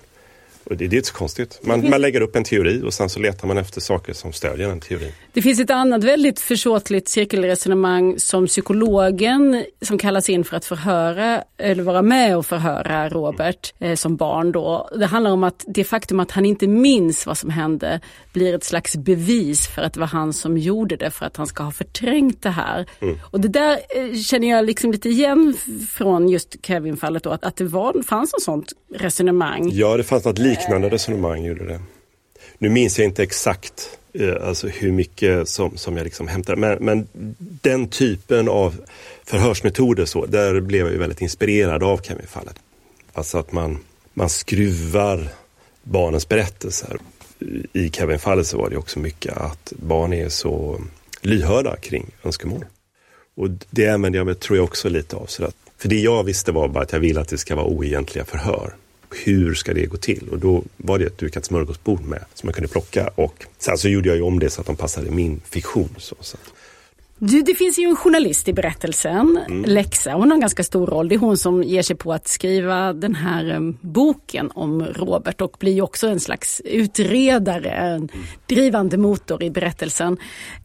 Och 0.65 0.77
det, 0.77 0.89
det 0.89 0.97
är 0.97 0.99
inte 0.99 1.09
så 1.09 1.15
konstigt. 1.15 1.61
Man, 1.63 1.91
man 1.91 2.01
lägger 2.01 2.21
upp 2.21 2.37
en 2.37 2.45
teori 2.45 2.83
och 2.85 2.95
sen 2.95 3.09
så 3.09 3.21
letar 3.21 3.49
man 3.49 3.59
efter 3.59 3.81
saker 3.81 4.13
som 4.13 4.33
stödjer 4.33 4.69
den 4.69 4.81
teorin. 4.81 5.13
Det 5.33 5.43
finns 5.43 5.61
ett 5.61 5.71
annat 5.71 6.05
väldigt 6.05 6.41
försåtligt 6.41 7.09
cirkelresonemang 7.09 8.19
som 8.19 8.47
psykologen 8.47 9.65
som 9.83 9.99
kallas 9.99 10.29
in 10.29 10.45
för 10.45 10.57
att 10.57 10.65
förhöra 10.65 11.43
eller 11.59 11.83
vara 11.83 12.03
med 12.03 12.37
och 12.37 12.47
förhöra 12.47 13.09
Robert 13.09 13.75
eh, 13.79 13.95
som 13.95 14.17
barn 14.17 14.53
då. 14.53 14.91
Det 14.97 15.07
handlar 15.07 15.31
om 15.31 15.45
att 15.45 15.65
det 15.67 15.85
faktum 15.85 16.21
att 16.21 16.31
han 16.31 16.47
inte 16.47 16.67
minns 16.67 17.27
vad 17.27 17.39
som 17.39 17.51
hände 17.51 18.01
blir 18.33 18.55
ett 18.55 18.65
slags 18.65 18.97
bevis 18.97 19.67
för 19.67 19.83
att 19.83 19.93
det 19.93 20.01
var 20.01 20.07
han 20.07 20.33
som 20.33 20.59
gjorde 20.59 20.97
det 20.97 21.11
för 21.11 21.27
att 21.27 21.37
han 21.37 21.47
ska 21.47 21.63
ha 21.63 21.73
förträngt 21.73 22.43
det 22.43 22.51
här. 22.51 22.87
Mm. 23.01 23.19
Och 23.23 23.41
det 23.41 23.49
där 23.49 23.79
eh, 23.97 24.15
känner 24.15 24.49
jag 24.49 24.65
liksom 24.65 24.93
lite 24.93 25.09
igen 25.09 25.57
från 25.91 26.29
just 26.29 26.67
Kevin-fallet 26.67 27.23
då, 27.23 27.31
att, 27.31 27.45
att 27.45 27.57
det 27.57 27.65
var, 27.65 28.03
fanns 28.03 28.35
en 28.35 28.41
sånt 28.41 28.73
resonemang. 28.95 29.71
Ja, 29.73 29.97
det 29.97 30.05
fanns 30.05 30.25
något 30.25 30.39
liknande 30.39 30.89
resonemang 30.89 31.45
gjorde 31.45 31.67
det. 31.67 31.81
Nu 32.59 32.69
minns 32.69 32.99
jag 32.99 33.05
inte 33.05 33.23
exakt 33.23 33.99
eh, 34.13 34.49
alltså 34.49 34.69
hur 34.69 34.93
mycket 34.93 35.49
som, 35.49 35.77
som 35.77 35.97
jag 35.97 36.05
liksom 36.05 36.29
hämtade, 36.29 36.61
men, 36.61 36.85
men 36.85 37.09
den 37.63 37.89
typen 37.89 38.49
av 38.49 38.75
förhörsmetoder 39.25 40.05
så, 40.05 40.27
där 40.27 40.61
blev 40.61 40.81
jag 40.81 40.93
ju 40.93 40.99
väldigt 40.99 41.21
inspirerad 41.21 41.83
av 41.83 41.99
Kevin-fallet. 42.03 42.57
Alltså 43.13 43.39
att 43.39 43.53
man, 43.53 43.79
man 44.15 44.29
skruvar 44.29 45.29
barnens 45.83 46.29
berättelser. 46.29 46.97
I 47.73 47.91
Kevin-fallet 47.91 48.47
så 48.47 48.59
var 48.59 48.71
det 48.71 48.77
också 48.77 48.99
mycket 48.99 49.37
att 49.37 49.73
barn 49.77 50.13
är 50.13 50.29
så 50.29 50.81
lyhörda 51.21 51.77
kring 51.77 52.07
önskemål. 52.25 52.65
Och 53.37 53.51
det 53.71 53.89
använder 53.89 54.19
jag 54.19 54.27
mig, 54.27 54.35
tror 54.35 54.57
jag, 54.57 54.65
också 54.65 54.89
lite 54.89 55.17
av. 55.17 55.27
Så 55.27 55.45
att, 55.45 55.57
för 55.79 55.89
det 55.89 56.01
jag 56.01 56.25
visste 56.25 56.53
var 56.53 56.69
bara 56.69 56.85
att 56.85 56.93
jag 56.93 57.01
ville 57.01 57.21
att 57.21 57.29
det 57.29 57.39
ska 57.39 57.57
vara 57.57 57.67
oegentliga 57.67 58.25
förhör. 58.25 58.75
Hur 59.25 59.55
ska 59.55 59.75
det 59.75 59.87
gå 59.87 59.97
till? 59.97 60.29
Och 60.29 60.39
då 60.39 60.63
var 60.77 60.99
det 60.99 61.05
ett 61.05 61.19
dukat 61.19 61.45
smörgåsbord 61.45 62.01
med 62.05 62.25
som 62.35 62.47
man 62.47 62.55
kunde 62.55 62.69
plocka. 62.69 63.11
Och 63.15 63.47
sen 63.59 63.79
så 63.79 63.89
gjorde 63.89 64.09
jag 64.09 64.17
ju 64.17 64.23
om 64.23 64.39
det 64.39 64.51
så 64.51 64.61
att 64.61 64.67
de 64.67 64.77
passade 64.77 65.11
min 65.11 65.41
fiktion. 65.45 65.89
Så, 65.99 66.17
så. 66.21 66.37
Du, 67.19 67.43
det 67.43 67.55
finns 67.55 67.79
ju 67.79 67.85
en 67.85 67.97
journalist 67.97 68.49
i 68.49 68.53
berättelsen, 68.53 69.39
mm. 69.49 69.65
Lexa. 69.65 70.13
Hon 70.13 70.31
har 70.31 70.35
en 70.35 70.41
ganska 70.41 70.65
stor 70.65 70.87
roll. 70.87 71.09
Det 71.09 71.15
är 71.15 71.19
hon 71.19 71.37
som 71.37 71.63
ger 71.63 71.83
sig 71.83 71.97
på 71.97 72.13
att 72.13 72.29
skriva 72.29 72.93
den 72.93 73.15
här 73.15 73.55
um, 73.57 73.79
boken 73.81 74.51
om 74.55 74.87
Robert 74.87 75.41
och 75.41 75.57
blir 75.61 75.83
också 75.83 76.09
en 76.09 76.21
slags 76.21 76.63
utredare, 76.65 77.71
en 77.71 78.09
drivande 78.47 78.97
motor 78.97 79.43
i 79.43 79.51
berättelsen. 79.51 80.17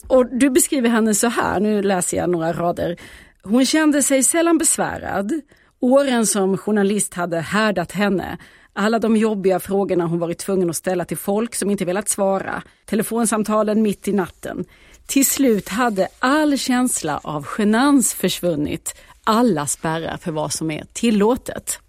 Och 0.07 0.25
du 0.25 0.49
beskriver 0.49 0.89
henne 0.89 1.15
så 1.15 1.27
här, 1.27 1.59
nu 1.59 1.81
läser 1.81 2.17
jag 2.17 2.29
några 2.29 2.53
rader. 2.53 2.97
Hon 3.43 3.65
kände 3.65 4.03
sig 4.03 4.23
sällan 4.23 4.57
besvärad. 4.57 5.41
Åren 5.81 6.25
som 6.25 6.57
journalist 6.57 7.13
hade 7.13 7.39
härdat 7.39 7.91
henne. 7.91 8.37
Alla 8.73 8.99
de 8.99 9.17
jobbiga 9.17 9.59
frågorna 9.59 10.05
hon 10.05 10.19
varit 10.19 10.37
tvungen 10.37 10.69
att 10.69 10.75
ställa 10.75 11.05
till 11.05 11.17
folk 11.17 11.55
som 11.55 11.69
inte 11.71 11.85
velat 11.85 12.09
svara. 12.09 12.63
Telefonsamtalen 12.85 13.81
mitt 13.81 14.07
i 14.07 14.13
natten. 14.13 14.65
Till 15.07 15.25
slut 15.25 15.69
hade 15.69 16.07
all 16.19 16.57
känsla 16.57 17.19
av 17.23 17.47
genans 17.57 18.13
försvunnit. 18.13 18.95
Alla 19.23 19.67
spärrar 19.67 20.17
för 20.17 20.31
vad 20.31 20.53
som 20.53 20.71
är 20.71 20.83
tillåtet. 20.93 21.79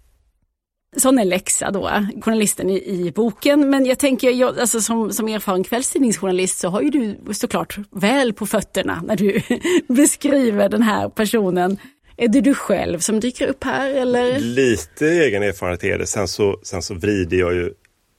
Sån 0.97 1.19
är 1.19 1.25
läxa 1.25 1.71
då, 1.71 2.05
journalisten 2.21 2.69
i, 2.69 3.07
i 3.07 3.11
boken. 3.11 3.69
Men 3.69 3.85
jag 3.85 3.99
tänker, 3.99 4.31
jag, 4.31 4.59
alltså 4.59 4.81
som, 4.81 5.11
som 5.11 5.27
erfaren 5.27 5.63
kvällstidningsjournalist 5.63 6.59
så 6.59 6.69
har 6.69 6.81
ju 6.81 6.89
du 6.89 7.33
såklart 7.33 7.77
väl 7.91 8.33
på 8.33 8.45
fötterna 8.45 9.01
när 9.05 9.15
du 9.15 9.41
beskriver 9.93 10.69
den 10.69 10.83
här 10.83 11.09
personen. 11.09 11.77
Är 12.21 12.27
det 12.27 12.41
du 12.41 12.53
själv 12.55 12.99
som 12.99 13.19
dyker 13.19 13.47
upp 13.47 13.63
här 13.63 13.93
eller? 13.93 14.39
Lite 14.39 15.07
egen 15.07 15.43
erfarenhet 15.43 15.83
är 15.83 15.97
det. 15.97 16.05
Sen 16.05 16.27
så, 16.27 16.59
sen 16.63 16.81
så 16.81 16.93
vrider 16.93 17.37
jag 17.37 17.53
ju 17.53 17.73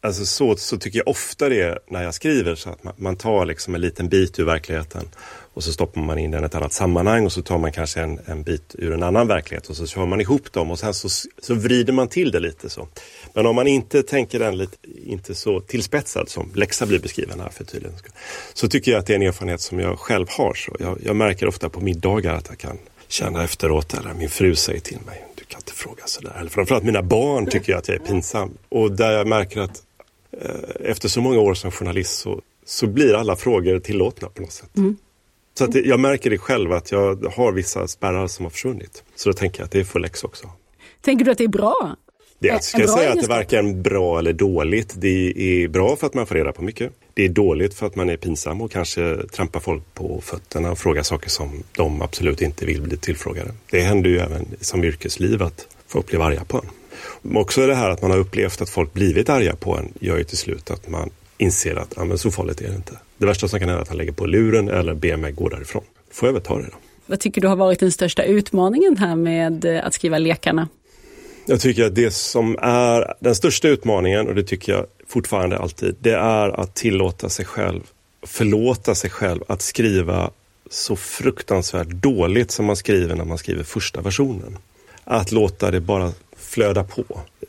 Alltså 0.04 0.26
så, 0.26 0.56
så 0.56 0.78
tycker 0.78 0.98
jag 0.98 1.08
ofta 1.08 1.48
det 1.48 1.60
är 1.60 1.78
när 1.90 2.02
jag 2.02 2.14
skriver 2.14 2.54
så 2.54 2.70
att 2.70 2.84
man, 2.84 2.94
man, 2.96 3.16
tar 3.16 3.46
liksom 3.46 3.74
en 3.74 3.80
liten 3.80 4.08
bit 4.08 4.38
ur 4.38 4.44
verkligheten 4.44 5.08
och 5.54 5.64
så 5.64 5.72
stoppar 5.72 6.00
man 6.00 6.18
in 6.18 6.30
den 6.30 6.42
i 6.42 6.46
ett 6.46 6.54
annat 6.54 6.72
sammanhang 6.72 7.24
och 7.26 7.32
så 7.32 7.42
tar 7.42 7.58
man 7.58 7.72
kanske 7.72 8.00
en, 8.00 8.18
en 8.26 8.42
bit 8.42 8.74
ur 8.78 8.92
en 8.92 9.02
annan 9.02 9.28
verklighet 9.28 9.68
och 9.68 9.76
så 9.76 9.86
kör 9.86 10.06
man 10.06 10.20
ihop 10.20 10.52
dem 10.52 10.70
och 10.70 10.78
sen 10.78 10.94
så, 10.94 11.08
så 11.42 11.54
vrider 11.54 11.92
man 11.92 12.08
till 12.08 12.30
det 12.30 12.40
lite 12.40 12.70
så. 12.70 12.88
Men 13.32 13.46
om 13.46 13.56
man 13.56 13.66
inte 13.66 14.02
tänker 14.02 14.38
den 14.38 14.58
lite, 14.58 14.76
inte 15.06 15.34
så 15.34 15.60
tillspetsad 15.60 16.28
som 16.28 16.50
läxa 16.54 16.86
blir 16.86 16.98
beskriven 16.98 17.40
här 17.40 17.48
för 17.48 17.64
tydligen 17.64 17.96
så 18.54 18.68
tycker 18.68 18.92
jag 18.92 18.98
att 18.98 19.06
det 19.06 19.12
är 19.12 19.16
en 19.16 19.22
erfarenhet 19.22 19.60
som 19.60 19.80
jag 19.80 19.98
själv 19.98 20.26
har. 20.30 20.54
Så 20.54 20.76
jag, 20.78 20.98
jag 21.04 21.16
märker 21.16 21.46
ofta 21.46 21.68
på 21.68 21.80
middagar 21.80 22.34
att 22.34 22.48
jag 22.48 22.58
kan 22.58 22.78
känna 23.12 23.44
efteråt 23.44 23.94
eller 23.94 24.14
min 24.14 24.29
fru 24.29 24.55
säger 24.55 24.81
till 24.81 24.98
mig 25.07 25.25
du 25.35 25.44
kan 25.44 25.61
inte 25.61 25.72
fråga 25.72 26.03
sådär. 26.07 26.37
Eller 26.40 26.51
framförallt 26.51 26.85
mina 26.85 27.03
barn 27.03 27.46
tycker 27.46 27.77
att 27.77 27.88
jag 27.88 27.94
är 27.94 28.01
pinsam. 28.01 28.51
Och 28.68 28.92
där 28.92 29.12
jag 29.12 29.27
märker 29.27 29.61
att 29.61 29.83
Eh, 30.40 30.90
efter 30.90 31.09
så 31.09 31.20
många 31.20 31.38
år 31.38 31.55
som 31.55 31.70
journalist 31.70 32.18
så, 32.18 32.40
så 32.64 32.87
blir 32.87 33.14
alla 33.14 33.37
frågor 33.37 33.79
tillåtna 33.79 34.29
på 34.29 34.42
något 34.42 34.53
sätt. 34.53 34.77
Mm. 34.77 34.96
Så 35.55 35.64
att 35.64 35.75
jag 35.75 36.01
märker 36.01 36.31
det 36.31 36.38
själv 36.38 36.72
att 36.72 36.92
jag 36.92 37.25
har 37.37 37.53
vissa 37.53 37.88
spärrar 37.88 38.27
som 38.27 38.44
har 38.44 38.51
försvunnit. 38.51 39.05
Så 39.16 39.29
då 39.29 39.33
tänker 39.33 39.61
jag 39.61 39.64
att 39.64 39.70
det 39.70 39.81
är 39.81 39.85
full 39.85 40.03
läx 40.03 40.25
också. 40.25 40.51
Tänker 41.01 41.25
du 41.25 41.31
att 41.31 41.38
det 41.38 41.44
är 41.44 41.48
bra? 41.48 41.96
Det, 42.42 42.48
jag 42.48 42.64
ska 42.64 42.87
säga 42.87 43.12
att 43.12 43.20
det 43.20 43.28
varken 43.28 43.83
bra 43.83 44.18
eller 44.18 44.33
dåligt. 44.33 44.94
Det 44.96 45.33
är 45.37 45.68
bra 45.68 45.96
för 45.96 46.07
att 46.07 46.14
man 46.14 46.26
får 46.26 46.35
reda 46.35 46.52
på 46.52 46.62
mycket. 46.62 46.92
Det 47.14 47.24
är 47.24 47.28
dåligt 47.28 47.74
för 47.74 47.87
att 47.87 47.96
man 47.96 48.09
är 48.09 48.16
pinsam 48.16 48.61
och 48.61 48.70
kanske 48.70 49.16
trampar 49.33 49.61
folk 49.61 49.94
på 49.94 50.20
fötterna 50.20 50.70
och 50.70 50.78
frågar 50.78 51.02
saker 51.02 51.31
som 51.31 51.62
de 51.76 52.02
absolut 52.02 52.42
inte 52.42 52.66
vill 52.66 52.83
bli 52.83 52.96
tillfrågade. 52.96 53.50
Det 53.70 53.81
händer 53.81 54.11
ju 54.11 54.18
även 54.18 54.46
som 54.61 54.85
yrkesliv 54.85 55.42
att 55.42 55.66
folk 55.87 56.07
blir 56.07 56.26
arga 56.26 56.44
på 56.44 56.64
en. 57.22 57.37
Också 57.37 57.66
det 57.66 57.74
här 57.74 57.90
att 57.90 58.02
man 58.02 58.11
har 58.11 58.18
upplevt 58.18 58.61
att 58.61 58.70
folk 58.70 58.92
blivit 58.92 59.28
arga 59.28 59.57
på 59.57 59.76
en 59.76 59.92
gör 60.00 60.18
ju 60.18 60.24
till 60.24 60.38
slut 60.38 60.70
att 60.70 60.88
man 60.88 61.11
inser 61.38 61.76
att 61.76 61.92
ja, 61.96 62.05
men 62.05 62.18
så 62.18 62.31
farligt 62.31 62.61
är 62.61 62.68
det 62.68 62.76
inte. 62.76 62.98
Det 63.18 63.26
värsta 63.26 63.48
som 63.48 63.59
kan 63.59 63.68
hända 63.68 63.78
är 63.78 63.83
att 63.83 63.88
han 63.88 63.96
lägger 63.96 64.12
på 64.12 64.26
luren 64.26 64.68
eller 64.68 64.94
ber 64.94 65.16
mig 65.16 65.33
gå 65.33 65.48
därifrån. 65.48 65.83
Får 66.11 66.28
jag 66.28 66.33
väl 66.33 66.42
ta 66.42 66.59
det 66.59 66.64
då. 66.64 66.76
Vad 67.07 67.20
tycker 67.20 67.40
du 67.40 67.48
har 67.48 67.57
varit 67.57 67.81
den 67.81 67.92
största 67.92 68.22
utmaningen 68.22 68.96
här 68.96 69.16
med 69.16 69.64
eh, 69.64 69.87
att 69.87 69.94
skriva 69.94 70.18
lekarna? 70.18 70.68
Jag 71.46 71.61
tycker 71.61 71.85
att 71.85 71.94
det 71.94 72.11
som 72.11 72.57
är 72.62 73.14
den 73.20 73.35
största 73.35 73.68
utmaningen, 73.68 74.28
och 74.28 74.35
det 74.35 74.42
tycker 74.42 74.72
jag 74.72 74.87
fortfarande 75.09 75.59
alltid, 75.59 75.96
det 76.00 76.14
är 76.14 76.61
att 76.61 76.74
tillåta 76.74 77.28
sig 77.28 77.44
själv, 77.44 77.81
förlåta 78.22 78.94
sig 78.94 79.11
själv 79.11 79.44
att 79.48 79.62
skriva 79.62 80.31
så 80.70 80.96
fruktansvärt 80.96 81.88
dåligt 81.88 82.50
som 82.50 82.66
man 82.66 82.76
skriver 82.76 83.14
när 83.14 83.24
man 83.24 83.38
skriver 83.38 83.64
första 83.64 84.00
versionen. 84.00 84.59
Att 85.05 85.33
låta 85.33 85.70
det 85.70 85.81
bara 85.81 86.12
flöda 86.37 86.85
på. 86.85 87.05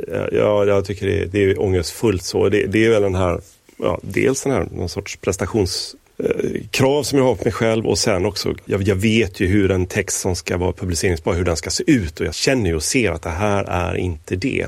Eh, 0.07 0.25
ja, 0.31 0.65
jag 0.65 0.85
tycker 0.85 1.05
det 1.05 1.19
är, 1.19 1.25
det 1.25 1.43
är 1.43 1.61
ångestfullt 1.61 2.23
så. 2.23 2.49
Det, 2.49 2.65
det 2.65 2.85
är 2.85 2.89
väl 2.89 3.01
den 3.01 3.15
här, 3.15 3.41
ja, 3.77 3.99
dels 4.01 4.43
den 4.43 4.51
här 4.51 4.67
någon 4.71 4.89
sorts 4.89 5.17
prestations 5.17 5.95
eh, 6.17 7.01
som 7.03 7.17
jag 7.19 7.25
har 7.25 7.35
på 7.35 7.43
mig 7.43 7.53
själv 7.53 7.87
och 7.87 7.97
sen 7.97 8.25
också, 8.25 8.55
jag, 8.65 8.81
jag, 8.81 8.95
vet 8.95 9.39
ju 9.39 9.47
hur 9.47 9.71
en 9.71 9.85
text 9.85 10.19
som 10.19 10.35
ska 10.35 10.57
vara 10.57 10.73
publiceringsbar, 10.73 11.33
hur 11.33 11.45
den 11.45 11.57
ska 11.57 11.69
se 11.69 11.83
ut 11.87 12.19
och 12.19 12.25
jag 12.25 12.35
känner 12.35 12.69
ju 12.69 12.75
och 12.75 12.83
ser 12.83 13.11
att 13.11 13.21
det 13.21 13.29
här 13.29 13.63
är 13.63 13.95
inte 13.95 14.35
det 14.35 14.67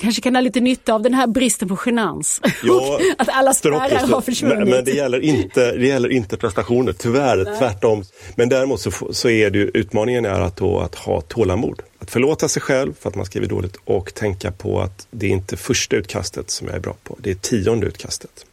kanske 0.00 0.22
kan 0.22 0.34
ha 0.34 0.40
lite 0.40 0.60
nytta 0.60 0.94
av 0.94 1.02
den 1.02 1.14
här 1.14 1.26
bristen 1.26 1.68
på 1.68 1.78
genans. 1.86 2.40
Ja, 2.62 3.00
att 3.18 3.28
alla 3.28 3.54
spärrar 3.54 4.06
har 4.06 4.20
försvunnit. 4.20 4.58
Men, 4.58 4.68
men, 4.68 4.84
det, 4.84 4.90
gäller 4.90 5.20
inte, 5.20 5.72
det 5.72 5.86
gäller 5.86 6.08
inte 6.08 6.36
prestationer, 6.36 6.92
tyvärr, 6.92 7.44
Nej. 7.44 7.58
tvärtom. 7.58 8.04
Men 8.34 8.48
däremot 8.48 8.80
så, 8.80 8.90
så 9.10 9.28
är 9.28 9.50
det 9.50 9.58
ju, 9.58 9.70
utmaningen 9.74 10.24
är 10.24 10.40
att, 10.40 10.56
då, 10.56 10.78
att 10.78 10.94
ha 10.94 11.20
tålamod. 11.20 11.82
Att 11.98 12.10
förlåta 12.10 12.48
sig 12.48 12.62
själv 12.62 12.94
för 13.00 13.08
att 13.08 13.14
man 13.14 13.26
skriver 13.26 13.46
dåligt 13.46 13.76
och 13.84 14.14
tänka 14.14 14.52
på 14.52 14.80
att 14.80 15.06
det 15.10 15.26
är 15.26 15.30
inte 15.30 15.56
första 15.56 15.96
utkastet 15.96 16.50
som 16.50 16.66
jag 16.66 16.76
är 16.76 16.80
bra 16.80 16.96
på, 17.04 17.16
det 17.18 17.30
är 17.30 17.34
tionde 17.34 17.86
utkastet. 17.86 18.46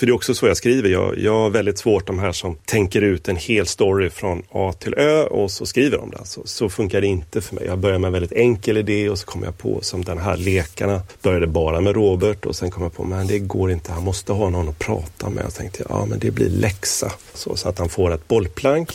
För 0.00 0.06
det 0.06 0.10
är 0.10 0.14
också 0.14 0.34
så 0.34 0.46
jag 0.46 0.56
skriver. 0.56 0.88
Jag, 0.88 1.18
jag 1.18 1.32
har 1.32 1.50
väldigt 1.50 1.78
svårt 1.78 2.06
de 2.06 2.18
här 2.18 2.32
som 2.32 2.56
tänker 2.64 3.02
ut 3.02 3.28
en 3.28 3.36
hel 3.36 3.66
story 3.66 4.10
från 4.10 4.42
A 4.52 4.72
till 4.78 4.94
Ö 4.94 5.22
och 5.24 5.50
så 5.50 5.66
skriver 5.66 5.98
de 5.98 6.10
det. 6.10 6.24
Så, 6.24 6.42
så 6.44 6.68
funkar 6.68 7.00
det 7.00 7.06
inte 7.06 7.40
för 7.40 7.54
mig. 7.54 7.64
Jag 7.66 7.78
börjar 7.78 7.98
med 7.98 8.08
en 8.08 8.12
väldigt 8.12 8.32
enkel 8.32 8.76
idé 8.76 9.10
och 9.10 9.18
så 9.18 9.26
kommer 9.26 9.46
jag 9.46 9.58
på 9.58 9.78
som 9.82 10.04
den 10.04 10.18
här 10.18 10.36
lekarna. 10.36 11.02
Började 11.22 11.46
bara 11.46 11.80
med 11.80 11.94
Robert 11.94 12.46
och 12.46 12.56
sen 12.56 12.70
kom 12.70 12.82
jag 12.82 12.94
på 12.94 13.04
men 13.04 13.26
det 13.26 13.38
går 13.38 13.70
inte. 13.70 13.92
Han 13.92 14.04
måste 14.04 14.32
ha 14.32 14.50
någon 14.50 14.68
att 14.68 14.78
prata 14.78 15.30
med. 15.30 15.44
Jag 15.44 15.54
tänkte 15.54 15.84
ja 15.88 16.04
men 16.04 16.18
det 16.18 16.30
blir 16.30 16.48
läxa. 16.48 17.12
Så, 17.34 17.56
så 17.56 17.68
att 17.68 17.78
han 17.78 17.88
får 17.88 18.14
ett 18.14 18.28
bollplank. 18.28 18.90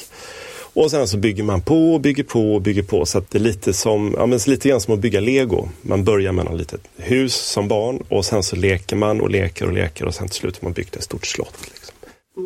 Och 0.75 0.91
sen 0.91 1.07
så 1.07 1.17
bygger 1.17 1.43
man 1.43 1.61
på 1.61 1.93
och 1.93 2.01
bygger 2.01 2.23
på 2.23 2.53
och 2.55 2.61
bygger 2.61 2.83
på. 2.83 3.05
Så 3.05 3.17
att 3.17 3.31
det 3.31 3.37
är 3.37 3.41
lite 3.41 3.73
som, 3.73 4.13
ja, 4.17 4.25
men 4.25 4.39
lite 4.47 4.69
grann 4.69 4.81
som 4.81 4.93
att 4.93 4.99
bygga 4.99 5.19
lego. 5.19 5.69
Man 5.81 6.03
börjar 6.03 6.31
med 6.31 6.45
ett 6.47 6.57
litet 6.57 6.81
hus 6.97 7.35
som 7.35 7.67
barn 7.67 8.03
och 8.09 8.25
sen 8.25 8.43
så 8.43 8.55
leker 8.55 8.95
man 8.95 9.21
och 9.21 9.29
leker 9.29 9.65
och 9.65 9.73
leker 9.73 10.05
och 10.05 10.15
sen 10.15 10.27
till 10.27 10.35
slut 10.35 10.57
har 10.61 10.65
man 10.65 10.73
byggt 10.73 10.95
ett 10.95 11.03
stort 11.03 11.25
slott. 11.25 11.57
Liksom. 11.73 11.95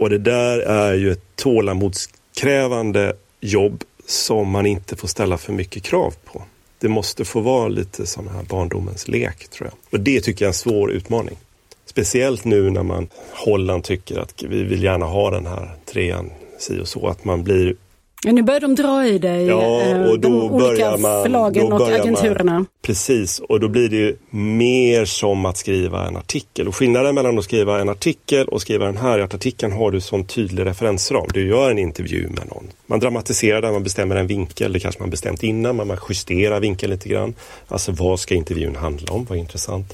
Och 0.01 0.09
det 0.09 0.17
där 0.17 0.59
är 0.59 0.93
ju 0.93 1.11
ett 1.11 1.23
tålamodskrävande 1.35 3.13
jobb 3.41 3.83
som 4.07 4.49
man 4.49 4.65
inte 4.65 4.95
får 4.95 5.07
ställa 5.07 5.37
för 5.37 5.53
mycket 5.53 5.83
krav 5.83 6.13
på. 6.25 6.43
Det 6.79 6.87
måste 6.87 7.25
få 7.25 7.39
vara 7.39 7.67
lite 7.67 8.05
som 8.05 8.27
här 8.27 8.43
barndomens 8.43 9.07
lek 9.07 9.47
tror 9.47 9.69
jag. 9.69 9.99
Och 9.99 9.99
det 9.99 10.21
tycker 10.21 10.45
jag 10.45 10.47
är 10.47 10.53
en 10.53 10.53
svår 10.53 10.91
utmaning. 10.91 11.37
Speciellt 11.85 12.45
nu 12.45 12.69
när 12.69 12.83
man 12.83 13.09
Holland 13.33 13.83
tycker 13.83 14.19
att 14.19 14.43
vi 14.43 14.63
vill 14.63 14.83
gärna 14.83 15.05
ha 15.05 15.31
den 15.31 15.45
här 15.45 15.75
trean 15.85 16.31
si 16.59 16.79
och 16.79 16.87
så. 16.87 17.07
Att 17.07 17.25
man 17.25 17.43
blir 17.43 17.75
Ja, 18.23 18.31
nu 18.31 18.41
börjar 18.41 18.59
de 18.59 18.75
dra 18.75 19.07
i 19.07 19.17
dig, 19.17 19.45
ja, 19.45 19.81
eh, 19.81 20.01
och 20.01 20.19
då 20.19 20.29
de 20.29 20.51
olika 20.51 20.97
man, 20.97 21.23
förlagen 21.23 21.71
och 21.73 21.87
agenturerna. 21.87 22.53
Man, 22.53 22.65
precis, 22.81 23.39
och 23.39 23.59
då 23.59 23.67
blir 23.67 23.89
det 23.89 23.95
ju 23.95 24.17
mer 24.29 25.05
som 25.05 25.45
att 25.45 25.57
skriva 25.57 26.07
en 26.07 26.17
artikel. 26.17 26.67
Och 26.67 26.75
skillnaden 26.75 27.15
mellan 27.15 27.37
att 27.37 27.43
skriva 27.43 27.81
en 27.81 27.89
artikel 27.89 28.47
och 28.47 28.61
skriva 28.61 28.85
den 28.85 28.97
här 28.97 29.19
är 29.19 29.23
att 29.23 29.33
artikeln 29.33 29.71
har 29.71 29.91
du 29.91 30.01
sån 30.01 30.25
tydlig 30.25 30.65
referensram. 30.65 31.27
Du 31.33 31.47
gör 31.47 31.71
en 31.71 31.79
intervju 31.79 32.29
med 32.29 32.47
någon. 32.47 32.67
Man 32.85 32.99
dramatiserar 32.99 33.61
den, 33.61 33.73
man 33.73 33.83
bestämmer 33.83 34.15
en 34.15 34.27
vinkel, 34.27 34.73
det 34.73 34.79
kanske 34.79 35.01
man 35.01 35.09
bestämt 35.09 35.43
innan, 35.43 35.75
men 35.75 35.87
man 35.87 35.97
justerar 36.09 36.59
vinkeln 36.59 36.91
lite 36.91 37.09
grann. 37.09 37.35
Alltså 37.67 37.91
vad 37.91 38.19
ska 38.19 38.35
intervjun 38.35 38.75
handla 38.75 39.13
om, 39.13 39.25
vad 39.25 39.37
är 39.37 39.41
intressant? 39.41 39.93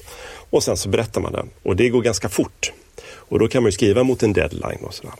Och 0.50 0.62
sen 0.62 0.76
så 0.76 0.88
berättar 0.88 1.20
man 1.20 1.32
den. 1.32 1.48
Och 1.62 1.76
det 1.76 1.88
går 1.88 2.02
ganska 2.02 2.28
fort. 2.28 2.72
Och 3.08 3.38
då 3.38 3.48
kan 3.48 3.62
man 3.62 3.68
ju 3.68 3.72
skriva 3.72 4.02
mot 4.02 4.22
en 4.22 4.32
deadline 4.32 4.78
och 4.82 4.94
sådär. 4.94 5.12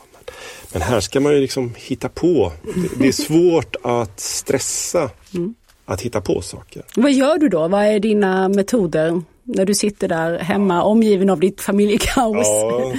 Men 0.73 0.81
här 0.81 0.99
ska 0.99 1.19
man 1.19 1.33
ju 1.33 1.41
liksom 1.41 1.73
hitta 1.77 2.09
på. 2.09 2.51
Det 2.99 3.07
är 3.07 3.11
svårt 3.11 3.75
att 3.83 4.19
stressa 4.19 5.09
mm. 5.33 5.55
att 5.85 6.01
hitta 6.01 6.21
på 6.21 6.41
saker. 6.41 6.83
Vad 6.95 7.13
gör 7.13 7.37
du 7.37 7.49
då? 7.49 7.67
Vad 7.67 7.85
är 7.85 7.99
dina 7.99 8.49
metoder? 8.49 9.21
När 9.43 9.65
du 9.65 9.75
sitter 9.75 10.07
där 10.07 10.39
hemma 10.39 10.83
omgiven 10.83 11.29
av 11.29 11.39
ditt 11.39 11.61
familjekaos? 11.61 12.47
Ja, 12.47 12.93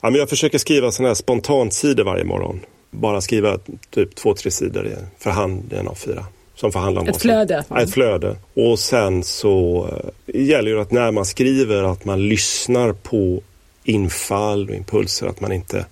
ja 0.00 0.10
men 0.10 0.14
jag 0.14 0.28
försöker 0.28 0.58
skriva 0.58 0.90
sådana 0.90 1.08
här 1.08 1.14
spontansidor 1.14 2.04
varje 2.04 2.24
morgon. 2.24 2.60
Bara 2.90 3.20
skriva 3.20 3.58
typ 3.90 4.14
två, 4.14 4.34
tre 4.34 4.50
sidor 4.50 4.96
för 5.18 5.30
hand 5.30 5.72
i 5.72 5.76
en 5.76 5.88
A4. 5.88 6.24
Som 6.54 6.72
förhandlar 6.72 7.02
om 7.02 7.08
ett 7.08 7.22
flöde? 7.22 7.64
Ja, 7.68 7.80
ett 7.80 7.90
flöde. 7.90 8.36
Och 8.54 8.78
sen 8.78 9.24
så 9.24 9.88
äh, 10.26 10.46
gäller 10.46 10.74
det 10.74 10.82
att 10.82 10.90
när 10.90 11.10
man 11.10 11.24
skriver 11.24 11.82
att 11.82 12.04
man 12.04 12.28
lyssnar 12.28 12.92
på 12.92 13.42
infall 13.84 14.68
och 14.68 14.74
impulser. 14.74 15.26
Att 15.26 15.40
man 15.40 15.52
inte 15.52 15.86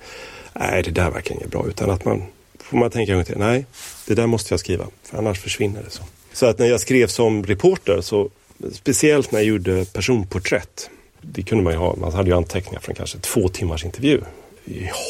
nej 0.59 0.83
det 0.83 0.91
där 0.91 1.11
verkar 1.11 1.35
inget 1.35 1.51
bra. 1.51 1.65
Utan 1.69 1.91
att 1.91 2.05
man 2.05 2.23
får 2.59 2.79
man 2.79 2.91
tänka 2.91 3.13
en 3.13 3.19
gång 3.19 3.25
till. 3.25 3.39
Nej, 3.39 3.67
det 4.07 4.15
där 4.15 4.27
måste 4.27 4.53
jag 4.53 4.61
skriva, 4.61 4.87
för 5.03 5.19
annars 5.19 5.41
försvinner 5.41 5.83
det 5.83 5.91
så. 5.91 6.03
Så 6.33 6.47
att 6.47 6.59
när 6.59 6.67
jag 6.67 6.81
skrev 6.81 7.07
som 7.07 7.45
reporter, 7.45 8.01
så 8.01 8.31
speciellt 8.73 9.33
när 9.33 9.39
jag 9.39 9.47
gjorde 9.47 9.85
personporträtt, 9.85 10.91
det 11.21 11.43
kunde 11.43 11.65
man 11.65 11.73
ju 11.73 11.79
ha, 11.79 11.97
man 11.97 12.13
hade 12.13 12.31
ju 12.31 12.37
anteckningar 12.37 12.81
från 12.81 12.95
kanske 12.95 13.19
två 13.19 13.49
timmars 13.49 13.85
intervju. 13.85 14.21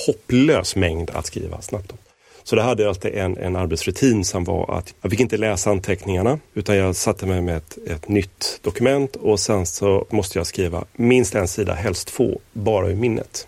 Hopplös 0.07 0.77
mängd 0.77 1.11
att 1.11 1.27
skriva 1.27 1.61
snabbt 1.61 1.93
om. 1.93 1.99
Så 2.45 2.57
det 2.57 2.63
hade 2.63 2.83
jag 2.83 2.89
alltid 2.89 3.15
en, 3.15 3.37
en 3.37 3.57
arbetsrutin 3.57 4.25
som 4.25 4.45
var 4.45 4.79
att 4.79 4.95
jag 5.03 5.11
fick 5.11 5.21
inte 5.21 5.37
läsa 5.37 5.71
anteckningarna 5.71 6.39
utan 6.55 6.77
jag 6.77 6.97
satte 6.97 7.27
mig 7.27 7.41
med 7.41 7.57
ett, 7.57 7.79
ett 7.87 8.09
nytt 8.09 8.61
dokument 8.63 9.17
och 9.17 9.41
sen 9.41 9.67
så 9.67 10.07
måste 10.11 10.39
jag 10.39 10.47
skriva 10.47 10.85
minst 10.93 11.35
en 11.35 11.49
sida, 11.49 11.75
helst 11.75 12.09
två, 12.09 12.41
bara 12.53 12.89
ur 12.89 12.95
minnet. 12.95 13.47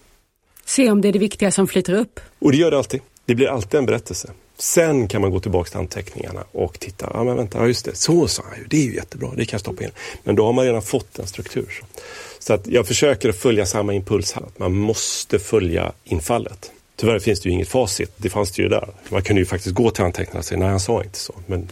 Se 0.70 0.90
om 0.90 1.00
det 1.00 1.08
är 1.08 1.12
det 1.12 1.18
viktiga 1.18 1.50
som 1.50 1.68
flyter 1.68 1.94
upp. 1.94 2.20
Och 2.38 2.52
det 2.52 2.58
gör 2.58 2.70
det 2.70 2.78
alltid. 2.78 3.00
Det 3.26 3.34
blir 3.34 3.48
alltid 3.48 3.78
en 3.78 3.86
berättelse. 3.86 4.30
Sen 4.58 5.08
kan 5.08 5.20
man 5.20 5.30
gå 5.30 5.40
tillbaka 5.40 5.70
till 5.70 5.78
anteckningarna 5.78 6.44
och 6.52 6.80
titta. 6.80 7.10
Ja, 7.14 7.24
men 7.24 7.36
vänta, 7.36 7.58
ja, 7.58 7.66
just 7.66 7.84
det. 7.84 7.96
Så 7.96 8.28
sa 8.28 8.42
han 8.48 8.58
ju. 8.58 8.64
Det 8.66 8.76
är 8.76 8.84
ju 8.84 8.94
jättebra. 8.94 9.28
Det 9.36 9.44
kan 9.44 9.52
jag 9.52 9.60
stoppa 9.60 9.84
in. 9.84 9.90
Men 10.24 10.34
då 10.34 10.46
har 10.46 10.52
man 10.52 10.64
redan 10.64 10.82
fått 10.82 11.18
en 11.18 11.26
struktur. 11.26 11.80
Så, 11.80 11.86
så 12.38 12.52
att 12.54 12.66
jag 12.66 12.86
försöker 12.86 13.28
att 13.28 13.36
följa 13.36 13.66
samma 13.66 13.94
impuls 13.94 14.32
här. 14.32 14.44
Man 14.56 14.74
måste 14.74 15.38
följa 15.38 15.92
infallet. 16.04 16.72
Tyvärr 16.96 17.18
finns 17.18 17.40
det 17.40 17.48
ju 17.48 17.54
inget 17.54 17.68
facit. 17.68 18.12
Det 18.16 18.30
fanns 18.30 18.52
det 18.52 18.62
ju 18.62 18.68
där. 18.68 18.88
Man 19.08 19.22
kunde 19.22 19.40
ju 19.40 19.46
faktiskt 19.46 19.74
gå 19.74 19.90
till 19.90 20.04
anteckningarna 20.04 20.38
och 20.38 20.44
säga 20.44 20.58
nej, 20.58 20.68
han 20.68 20.80
sa 20.80 21.02
inte 21.02 21.18
så. 21.18 21.34
Men 21.46 21.68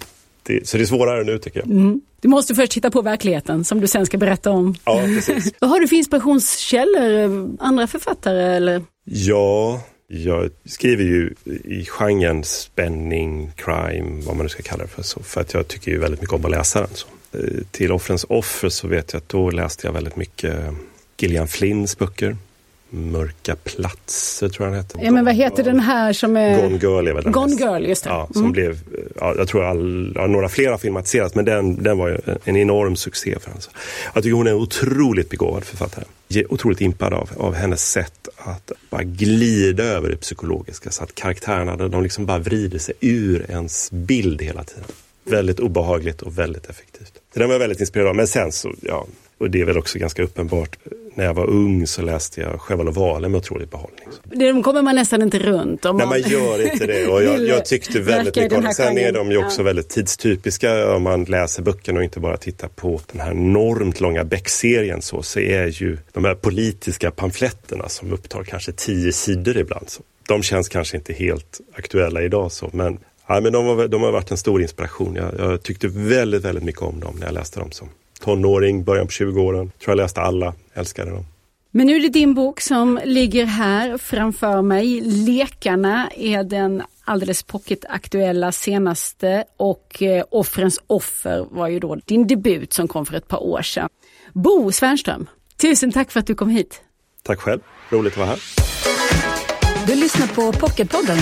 det, 0.48 0.68
så 0.68 0.76
det 0.76 0.82
är 0.82 0.86
svårare 0.86 1.24
nu 1.24 1.38
tycker 1.38 1.60
jag. 1.60 1.70
Mm. 1.70 2.00
Du 2.20 2.28
måste 2.28 2.54
först 2.54 2.72
titta 2.72 2.90
på 2.90 3.02
verkligheten 3.02 3.64
som 3.64 3.80
du 3.80 3.86
sen 3.86 4.06
ska 4.06 4.18
berätta 4.18 4.50
om. 4.50 4.74
Ja, 4.84 5.00
precis. 5.00 5.54
Vad 5.58 5.70
har 5.70 5.80
du 5.80 5.88
för 5.88 5.96
inspirationskällor? 5.96 7.56
Andra 7.60 7.86
författare 7.86 8.56
eller? 8.56 8.82
Ja, 9.04 9.80
jag 10.06 10.50
skriver 10.64 11.04
ju 11.04 11.34
i 11.64 11.84
genren 11.84 12.44
spänning, 12.44 13.52
crime, 13.56 14.22
vad 14.26 14.36
man 14.36 14.44
nu 14.44 14.48
ska 14.48 14.62
kalla 14.62 14.82
det 14.82 14.88
för. 14.88 15.02
Så, 15.02 15.22
för 15.22 15.40
att 15.40 15.54
jag 15.54 15.68
tycker 15.68 15.90
ju 15.90 15.98
väldigt 15.98 16.20
mycket 16.20 16.34
om 16.34 16.44
att 16.44 16.50
läsa 16.50 16.80
den. 16.80 16.90
Så. 16.94 17.06
Eh, 17.32 17.64
till 17.70 17.92
Offrens 17.92 18.26
offer 18.28 18.68
så 18.68 18.88
vet 18.88 19.12
jag 19.12 19.20
att 19.20 19.28
då 19.28 19.50
läste 19.50 19.86
jag 19.86 19.92
väldigt 19.92 20.16
mycket 20.16 20.54
Gillian 21.18 21.48
Flynns 21.48 21.98
böcker. 21.98 22.36
Mörka 22.90 23.56
platser 23.56 24.48
tror 24.48 24.66
jag 24.66 24.74
den 24.74 24.82
heter. 24.82 25.00
Ja 25.04 25.10
men 25.10 25.24
vad 25.24 25.34
heter 25.34 25.62
den 25.62 25.80
här 25.80 26.12
som 26.12 26.36
är... 26.36 26.62
Gone 26.62 26.78
Girl 26.78 27.08
är 27.08 27.12
väl 27.12 27.24
den 27.24 27.32
Gone 27.32 27.54
Girl, 27.54 27.86
just 27.86 28.04
det. 28.04 28.10
Ja, 28.10 28.28
som 28.32 28.40
mm. 28.40 28.52
blev, 28.52 28.78
ja, 29.20 29.34
jag 29.38 29.48
tror 29.48 29.64
all, 29.64 30.12
ja, 30.14 30.26
några 30.26 30.48
fler 30.48 30.70
har 30.70 30.78
filmatiserats 30.78 31.34
men 31.34 31.44
den, 31.44 31.82
den 31.82 31.98
var 31.98 32.20
en 32.44 32.56
enorm 32.56 32.96
succé 32.96 33.38
för 33.40 33.50
henne. 33.50 33.60
Jag 34.14 34.22
tycker 34.22 34.36
hon 34.36 34.46
är 34.46 34.50
en 34.50 34.56
otroligt 34.56 35.30
begåvad 35.30 35.64
författare. 35.64 36.04
Jag 36.28 36.42
är 36.42 36.52
otroligt 36.52 36.80
impad 36.80 37.14
av, 37.14 37.30
av 37.36 37.54
hennes 37.54 37.90
sätt 37.90 38.28
att 38.36 38.72
bara 38.90 39.02
glida 39.02 39.84
över 39.84 40.08
det 40.08 40.16
psykologiska 40.16 40.90
så 40.90 41.04
att 41.04 41.14
karaktärerna 41.14 41.76
de 41.76 42.02
liksom 42.02 42.26
bara 42.26 42.38
vrider 42.38 42.78
sig 42.78 42.94
ur 43.00 43.46
ens 43.50 43.90
bild 43.90 44.42
hela 44.42 44.64
tiden. 44.64 44.84
Väldigt 45.24 45.60
obehagligt 45.60 46.22
och 46.22 46.38
väldigt 46.38 46.66
effektivt. 46.66 47.12
Så 47.32 47.38
den 47.38 47.48
var 47.48 47.54
jag 47.54 47.60
väldigt 47.60 47.80
inspirerad 47.80 48.08
av. 48.08 48.16
Men 48.16 48.26
sen 48.26 48.52
så, 48.52 48.74
ja, 48.80 49.06
och 49.38 49.50
det 49.50 49.60
är 49.60 49.64
väl 49.64 49.78
också 49.78 49.98
ganska 49.98 50.22
uppenbart. 50.22 50.78
När 51.14 51.24
jag 51.24 51.34
var 51.34 51.46
ung 51.46 51.86
så 51.86 52.02
läste 52.02 52.40
jag 52.40 52.60
Sjöwall 52.60 52.88
och 52.88 52.94
Wahlöö 52.94 53.28
med 53.28 53.38
otrolig 53.38 53.68
behållning. 53.68 54.08
Det 54.24 54.62
kommer 54.62 54.82
man 54.82 54.94
nästan 54.94 55.22
inte 55.22 55.38
runt. 55.38 55.84
Om 55.84 55.96
Nej, 55.96 56.06
man 56.06 56.20
gör 56.20 56.72
inte 56.72 56.86
det. 56.86 57.06
Och 57.06 57.22
jag, 57.22 57.46
jag 57.46 57.64
tyckte 57.64 58.00
väldigt 58.00 58.36
mycket 58.36 58.58
om 58.58 58.64
det. 58.64 58.74
Sen 58.74 58.98
är 58.98 59.12
de 59.12 59.30
ju 59.30 59.38
också 59.38 59.60
ja. 59.60 59.64
väldigt 59.64 59.88
tidstypiska 59.88 60.94
om 60.94 61.02
man 61.02 61.24
läser 61.24 61.62
böckerna 61.62 61.98
och 61.98 62.04
inte 62.04 62.20
bara 62.20 62.36
tittar 62.36 62.68
på 62.68 63.00
den 63.12 63.20
här 63.20 63.30
enormt 63.30 64.00
långa 64.00 64.24
Beck-serien 64.24 65.02
så, 65.02 65.22
så 65.22 65.40
är 65.40 65.66
ju 65.66 65.98
de 66.12 66.24
här 66.24 66.34
politiska 66.34 67.10
pamfletterna 67.10 67.88
som 67.88 68.12
upptar 68.12 68.44
kanske 68.44 68.72
tio 68.72 69.12
sidor 69.12 69.56
ibland. 69.56 69.90
Så 69.90 70.02
de 70.28 70.42
känns 70.42 70.68
kanske 70.68 70.96
inte 70.96 71.12
helt 71.12 71.60
aktuella 71.74 72.22
idag 72.22 72.52
så, 72.52 72.70
men 72.72 72.98
Ja, 73.30 73.40
men 73.40 73.52
de, 73.52 73.66
har, 73.66 73.88
de 73.88 74.02
har 74.02 74.12
varit 74.12 74.30
en 74.30 74.36
stor 74.36 74.62
inspiration. 74.62 75.14
Jag, 75.14 75.34
jag, 75.38 75.62
tyckte 75.62 75.88
väldigt, 75.88 76.44
väldigt 76.44 76.64
mycket 76.64 76.82
om 76.82 77.00
dem 77.00 77.16
när 77.18 77.26
jag 77.26 77.34
läste 77.34 77.60
dem 77.60 77.70
som 77.70 77.88
tonåring, 78.18 78.84
början 78.84 79.06
på 79.06 79.10
20-åren. 79.10 79.70
Tror 79.84 79.96
jag 79.96 79.96
läste 79.96 80.20
alla, 80.20 80.54
älskade 80.74 81.10
dem. 81.10 81.24
Men 81.70 81.86
nu 81.86 81.96
är 81.96 82.00
det 82.00 82.08
din 82.08 82.34
bok 82.34 82.60
som 82.60 83.00
ligger 83.04 83.44
här 83.44 83.98
framför 83.98 84.62
mig. 84.62 85.00
Lekarna 85.00 86.10
är 86.16 86.44
den 86.44 86.82
alldeles 87.04 87.42
pocketaktuella 87.42 88.52
senaste 88.52 89.44
och 89.56 90.02
eh, 90.02 90.24
Offrens 90.30 90.80
offer 90.86 91.46
var 91.50 91.68
ju 91.68 91.78
då 91.78 91.96
din 92.04 92.26
debut 92.26 92.72
som 92.72 92.88
kom 92.88 93.06
för 93.06 93.14
ett 93.14 93.28
par 93.28 93.42
år 93.42 93.62
sedan. 93.62 93.88
Bo 94.32 94.72
Svärnström, 94.72 95.26
tusen 95.56 95.92
tack 95.92 96.10
för 96.10 96.20
att 96.20 96.26
du 96.26 96.34
kom 96.34 96.48
hit. 96.48 96.82
Tack 97.22 97.40
själv, 97.40 97.60
roligt 97.90 98.12
att 98.12 98.18
vara 98.18 98.28
här. 98.28 98.38
Du 99.86 99.94
lyssnar 99.94 100.26
på 100.26 100.52
Pocketpodden 100.52 101.18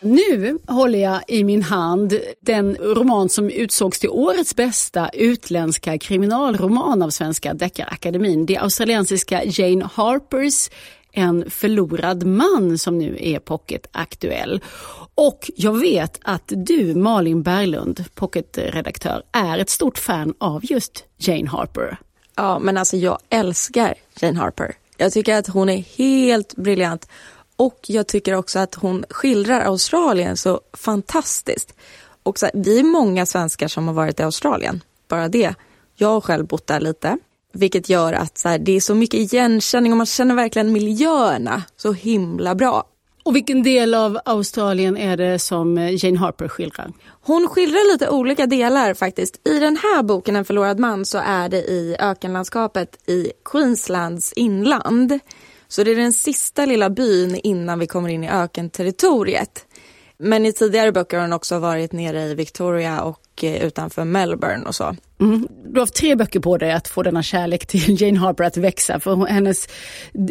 nu 0.00 0.58
håller 0.66 0.98
jag 0.98 1.20
i 1.28 1.44
min 1.44 1.62
hand 1.62 2.20
den 2.40 2.76
roman 2.76 3.28
som 3.28 3.50
utsågs 3.50 4.00
till 4.00 4.08
årets 4.08 4.56
bästa 4.56 5.08
utländska 5.08 5.98
kriminalroman 5.98 7.02
av 7.02 7.10
Svenska 7.10 7.54
Deckarakademin. 7.54 8.46
Det 8.46 8.56
australiensiska 8.56 9.44
Jane 9.44 9.88
Harpers 9.94 10.70
En 11.12 11.50
förlorad 11.50 12.26
man 12.26 12.78
som 12.78 12.98
nu 12.98 13.16
är 13.20 13.38
pocketaktuell. 13.38 14.60
Och 15.14 15.50
jag 15.56 15.80
vet 15.80 16.18
att 16.22 16.52
du, 16.56 16.94
Malin 16.94 17.42
Berglund, 17.42 18.04
pocketredaktör, 18.14 19.22
är 19.32 19.58
ett 19.58 19.70
stort 19.70 19.98
fan 19.98 20.34
av 20.38 20.60
just 20.64 21.04
Jane 21.18 21.48
Harper. 21.48 21.98
Ja, 22.36 22.58
men 22.58 22.76
alltså 22.76 22.96
jag 22.96 23.18
älskar 23.28 23.94
Jane 24.20 24.38
Harper. 24.38 24.74
Jag 24.96 25.12
tycker 25.12 25.36
att 25.36 25.48
hon 25.48 25.68
är 25.68 25.84
helt 25.98 26.56
briljant. 26.56 27.08
Och 27.60 27.78
jag 27.86 28.06
tycker 28.06 28.34
också 28.34 28.58
att 28.58 28.74
hon 28.74 29.04
skildrar 29.10 29.60
Australien 29.60 30.36
så 30.36 30.60
fantastiskt. 30.72 31.74
Och 32.22 32.38
så 32.38 32.46
här, 32.46 32.52
vi 32.54 32.78
är 32.78 32.84
många 32.84 33.26
svenskar 33.26 33.68
som 33.68 33.86
har 33.86 33.94
varit 33.94 34.20
i 34.20 34.22
Australien, 34.22 34.82
bara 35.08 35.28
det. 35.28 35.54
Jag 35.96 36.08
har 36.08 36.20
själv 36.20 36.46
bott 36.46 36.66
där 36.66 36.80
lite, 36.80 37.18
vilket 37.52 37.88
gör 37.88 38.12
att 38.12 38.38
så 38.38 38.48
här, 38.48 38.58
det 38.58 38.72
är 38.72 38.80
så 38.80 38.94
mycket 38.94 39.20
igenkänning 39.20 39.92
och 39.92 39.96
man 39.96 40.06
känner 40.06 40.34
verkligen 40.34 40.72
miljöerna 40.72 41.62
så 41.76 41.92
himla 41.92 42.54
bra. 42.54 42.84
Och 43.22 43.36
vilken 43.36 43.62
del 43.62 43.94
av 43.94 44.18
Australien 44.24 44.96
är 44.96 45.16
det 45.16 45.38
som 45.38 45.78
Jane 45.78 46.18
Harper 46.18 46.48
skildrar? 46.48 46.92
Hon 47.22 47.48
skildrar 47.48 47.92
lite 47.92 48.08
olika 48.08 48.46
delar 48.46 48.94
faktiskt. 48.94 49.48
I 49.48 49.58
den 49.58 49.76
här 49.76 50.02
boken 50.02 50.36
En 50.36 50.44
förlorad 50.44 50.78
man 50.78 51.04
så 51.04 51.18
är 51.18 51.48
det 51.48 51.58
i 51.58 51.96
ökenlandskapet 51.98 53.08
i 53.08 53.32
Queenslands 53.44 54.32
inland. 54.32 55.20
Så 55.70 55.84
det 55.84 55.90
är 55.90 55.96
den 55.96 56.12
sista 56.12 56.66
lilla 56.66 56.90
byn 56.90 57.40
innan 57.42 57.78
vi 57.78 57.86
kommer 57.86 58.08
in 58.08 58.24
i 58.24 58.30
ökenterritoriet. 58.30 59.66
Men 60.18 60.46
i 60.46 60.52
tidigare 60.52 60.92
böcker 60.92 61.16
har 61.16 61.24
hon 61.24 61.32
också 61.32 61.58
varit 61.58 61.92
nere 61.92 62.22
i 62.22 62.34
Victoria 62.34 63.02
och 63.02 63.44
eh, 63.44 63.64
utanför 63.64 64.04
Melbourne 64.04 64.66
och 64.66 64.74
så. 64.74 64.96
Mm. 65.20 65.48
Du 65.64 65.72
har 65.72 65.80
haft 65.80 65.94
tre 65.94 66.16
böcker 66.16 66.40
på 66.40 66.58
dig 66.58 66.72
att 66.72 66.88
få 66.88 67.02
denna 67.02 67.22
kärlek 67.22 67.66
till 67.66 68.02
Jane 68.02 68.18
Harper 68.18 68.44
att 68.44 68.56
växa. 68.56 69.00
För 69.00 69.26
hennes 69.26 69.68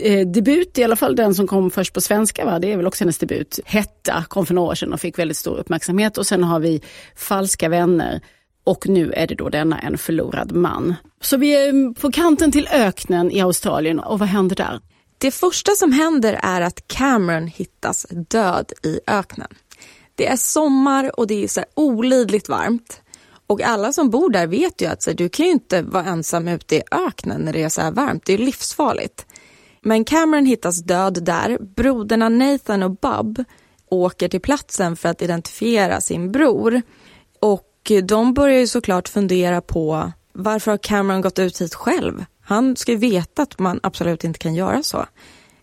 eh, 0.03 0.27
debut, 0.27 0.77
i 0.77 0.83
alla 0.83 0.95
fall 0.95 1.15
den 1.15 1.35
som 1.35 1.47
kom 1.47 1.71
först 1.71 1.93
på 1.93 2.01
svenska, 2.01 2.45
va? 2.45 2.59
det 2.59 2.71
är 2.71 2.77
väl 2.77 2.87
också 2.87 3.03
hennes 3.03 3.17
debut, 3.17 3.59
Hetta, 3.65 4.23
kom 4.27 4.45
för 4.45 4.53
några 4.53 4.71
år 4.71 4.75
sedan 4.75 4.93
och 4.93 5.01
fick 5.01 5.19
väldigt 5.19 5.37
stor 5.37 5.57
uppmärksamhet. 5.57 6.17
Och 6.17 6.27
sen 6.27 6.43
har 6.43 6.59
vi 6.59 6.81
Falska 7.15 7.69
vänner 7.69 8.21
och 8.63 8.87
nu 8.87 9.11
är 9.11 9.27
det 9.27 9.35
då 9.35 9.49
denna 9.49 9.79
En 9.79 9.97
förlorad 9.97 10.51
man. 10.51 10.95
Så 11.21 11.37
vi 11.37 11.53
är 11.53 11.93
på 11.93 12.11
kanten 12.11 12.51
till 12.51 12.67
öknen 12.71 13.31
i 13.31 13.41
Australien 13.41 13.99
och 13.99 14.19
vad 14.19 14.29
händer 14.29 14.55
där? 14.55 14.79
Det 15.21 15.31
första 15.31 15.71
som 15.71 15.91
händer 15.91 16.39
är 16.43 16.61
att 16.61 16.87
Cameron 16.87 17.47
hittas 17.47 18.05
död 18.09 18.71
i 18.83 18.99
öknen. 19.07 19.47
Det 20.15 20.27
är 20.27 20.35
sommar 20.35 21.19
och 21.19 21.27
det 21.27 21.43
är 21.43 21.47
så 21.47 21.63
olidligt 21.75 22.49
varmt. 22.49 23.01
Och 23.47 23.61
alla 23.61 23.93
som 23.93 24.09
bor 24.09 24.29
där 24.29 24.47
vet 24.47 24.81
ju 24.81 24.85
att 24.85 25.03
så, 25.03 25.11
du 25.11 25.29
kan 25.29 25.45
ju 25.45 25.51
inte 25.51 25.81
vara 25.81 26.05
ensam 26.05 26.47
ute 26.47 26.75
i 26.75 26.83
öknen 26.91 27.41
när 27.41 27.53
det 27.53 27.63
är 27.63 27.69
så 27.69 27.81
här 27.81 27.91
varmt. 27.91 28.25
Det 28.25 28.33
är 28.33 28.37
livsfarligt. 28.37 29.25
Men 29.81 30.05
Cameron 30.05 30.45
hittas 30.45 30.83
död 30.83 31.23
där. 31.23 31.57
Broderna 31.75 32.29
Nathan 32.29 32.83
och 32.83 32.91
Bob 32.91 33.43
åker 33.89 34.27
till 34.29 34.41
platsen 34.41 34.95
för 34.95 35.09
att 35.09 35.21
identifiera 35.21 36.01
sin 36.01 36.31
bror. 36.31 36.81
Och 37.39 37.91
de 38.03 38.33
börjar 38.33 38.59
ju 38.59 38.67
såklart 38.67 39.07
fundera 39.07 39.61
på 39.61 40.11
varför 40.33 40.71
har 40.71 40.77
Cameron 40.77 41.21
gått 41.21 41.39
ut 41.39 41.61
hit 41.61 41.75
själv? 41.75 42.25
Han 42.49 42.75
ska 42.75 42.91
ju 42.91 42.97
veta 42.97 43.41
att 43.41 43.59
man 43.59 43.79
absolut 43.83 44.23
inte 44.23 44.39
kan 44.39 44.55
göra 44.55 44.83
så. 44.83 45.05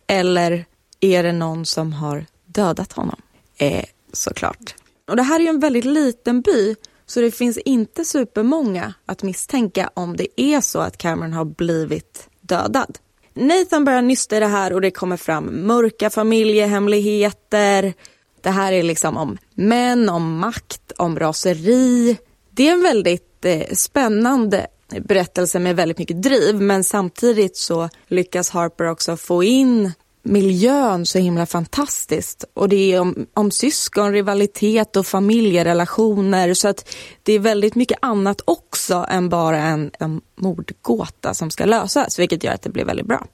Eller 0.07 0.65
är 1.01 1.23
det 1.23 1.33
någon 1.33 1.67
som 1.67 1.93
har 1.93 2.27
dödat 2.45 2.93
honom? 2.93 3.21
Eh, 3.57 3.85
såklart. 4.13 4.75
Och 5.09 5.17
det 5.17 5.23
här 5.23 5.41
är 5.41 5.45
ju 5.45 5.49
en 5.49 5.61
väldigt 5.61 5.85
liten 5.85 6.41
by 6.41 6.77
så 7.07 7.21
det 7.21 7.31
finns 7.31 7.59
inte 7.59 8.05
supermånga 8.05 8.95
att 9.07 9.23
misstänka 9.23 9.91
om 9.95 10.17
det 10.17 10.41
är 10.41 10.61
så 10.61 10.79
att 10.79 10.99
Cameron 10.99 11.33
har 11.33 11.45
blivit 11.45 12.29
dödad. 12.41 12.99
Nathan 13.35 13.85
börjar 13.85 14.03
nysta 14.03 14.37
i 14.37 14.41
det 14.41 14.47
här 14.47 14.73
och 14.73 14.81
det 14.81 14.91
kommer 14.91 15.17
fram 15.17 15.45
mörka 15.45 16.11
familjehemligheter. 16.11 17.95
Det 18.41 18.51
här 18.51 18.73
är 18.73 18.83
liksom 18.83 19.17
om 19.17 19.39
män, 19.55 20.09
om 20.09 20.39
makt, 20.39 20.93
om 20.97 21.19
raseri. 21.19 22.17
Det 22.51 22.69
är 22.69 22.73
en 22.73 22.83
väldigt 22.83 23.45
eh, 23.45 23.67
spännande 23.73 24.67
berättelse 25.01 25.59
med 25.59 25.77
väldigt 25.77 25.99
mycket 25.99 26.23
driv 26.23 26.61
men 26.61 26.85
samtidigt 26.85 27.57
så 27.57 27.89
lyckas 28.07 28.51
Harper 28.51 28.91
också 28.91 29.17
få 29.17 29.45
in 29.45 29.93
miljön 30.27 31.07
så 31.07 31.19
himla 31.19 31.47
fantastiskt. 31.47 32.45
Och 32.55 32.69
det 32.69 32.93
är 32.93 33.01
om, 33.01 33.27
om 33.35 33.51
syskon, 33.51 34.13
rivalitet 34.13 34.97
och 34.97 35.07
familjerelationer. 35.07 36.55
Så 36.55 36.69
att 36.69 36.97
det 37.23 37.33
är 37.33 37.39
väldigt 37.39 37.75
mycket 37.75 37.99
annat 38.03 38.41
också 38.45 39.07
än 39.09 39.29
bara 39.29 39.59
en, 39.59 39.91
en 39.99 40.21
mordgåta 40.37 41.35
som 41.35 41.51
ska 41.51 41.65
lösas, 41.65 42.19
vilket 42.19 42.45
gör 42.45 42.53
att 42.53 42.63
det 42.63 42.71
blir 42.71 42.85
väldigt 42.85 43.07
bra. 43.07 43.27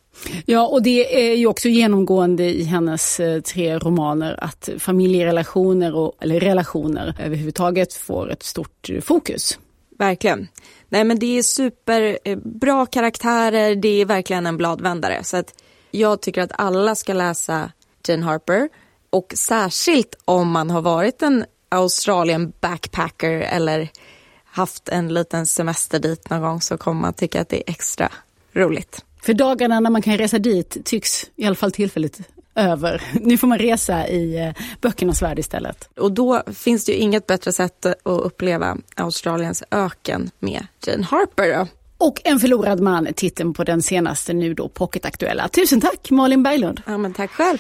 Ja, 0.46 0.66
och 0.66 0.82
det 0.82 1.30
är 1.30 1.36
ju 1.36 1.46
också 1.46 1.68
genomgående 1.68 2.44
i 2.44 2.62
hennes 2.62 3.20
eh, 3.20 3.40
tre 3.40 3.78
romaner 3.78 4.44
att 4.44 4.68
familjerelationer, 4.78 5.94
och, 5.94 6.12
eller 6.20 6.40
relationer 6.40 7.14
överhuvudtaget, 7.20 7.94
får 7.94 8.30
ett 8.32 8.42
stort 8.42 8.90
eh, 8.90 9.00
fokus. 9.00 9.58
Verkligen. 10.02 10.48
Nej 10.88 11.04
men 11.04 11.18
det 11.18 11.38
är 11.38 11.42
superbra 11.42 12.80
eh, 12.80 12.86
karaktärer, 12.86 13.74
det 13.74 14.00
är 14.00 14.04
verkligen 14.04 14.46
en 14.46 14.56
bladvändare. 14.56 15.24
Så 15.24 15.36
att 15.36 15.54
jag 15.90 16.22
tycker 16.22 16.42
att 16.42 16.52
alla 16.54 16.94
ska 16.94 17.12
läsa 17.12 17.72
Jane 18.08 18.24
Harper. 18.24 18.68
Och 19.10 19.32
särskilt 19.36 20.14
om 20.24 20.50
man 20.50 20.70
har 20.70 20.82
varit 20.82 21.22
en 21.22 21.44
Australien 21.68 22.52
backpacker 22.60 23.30
eller 23.30 23.88
haft 24.44 24.88
en 24.88 25.14
liten 25.14 25.46
semester 25.46 25.98
dit 25.98 26.30
någon 26.30 26.40
gång 26.40 26.60
så 26.60 26.78
kommer 26.78 27.00
man 27.00 27.14
tycka 27.14 27.40
att 27.40 27.48
det 27.48 27.56
är 27.56 27.70
extra 27.72 28.12
roligt. 28.52 29.04
För 29.22 29.34
dagarna 29.34 29.80
när 29.80 29.90
man 29.90 30.02
kan 30.02 30.18
resa 30.18 30.38
dit 30.38 30.84
tycks 30.84 31.30
i 31.36 31.46
alla 31.46 31.56
fall 31.56 31.72
tillfälligt 31.72 32.20
över. 32.54 33.02
Nu 33.20 33.38
får 33.38 33.46
man 33.46 33.58
resa 33.58 34.08
i 34.08 34.38
eh, 34.38 34.62
böckernas 34.80 35.22
värld 35.22 35.38
istället. 35.38 35.88
Och 35.96 36.12
då 36.12 36.42
finns 36.54 36.84
det 36.84 36.92
ju 36.92 36.98
inget 36.98 37.26
bättre 37.26 37.52
sätt 37.52 37.86
att 37.86 37.96
uppleva 38.04 38.76
Australiens 38.96 39.62
öken 39.70 40.30
med 40.38 40.66
Jane 40.86 41.04
Harper. 41.04 41.58
Då. 41.58 41.66
Och 41.98 42.20
En 42.24 42.40
förlorad 42.40 42.80
man, 42.80 43.08
titeln 43.16 43.54
på 43.54 43.64
den 43.64 43.82
senaste 43.82 44.32
nu 44.32 44.54
då 44.54 44.68
pocketaktuella. 44.68 45.48
Tusen 45.48 45.80
tack 45.80 46.10
Malin 46.10 46.42
Berglund. 46.42 46.82
Ja, 46.86 46.98
men 46.98 47.14
tack 47.14 47.30
själv. 47.30 47.58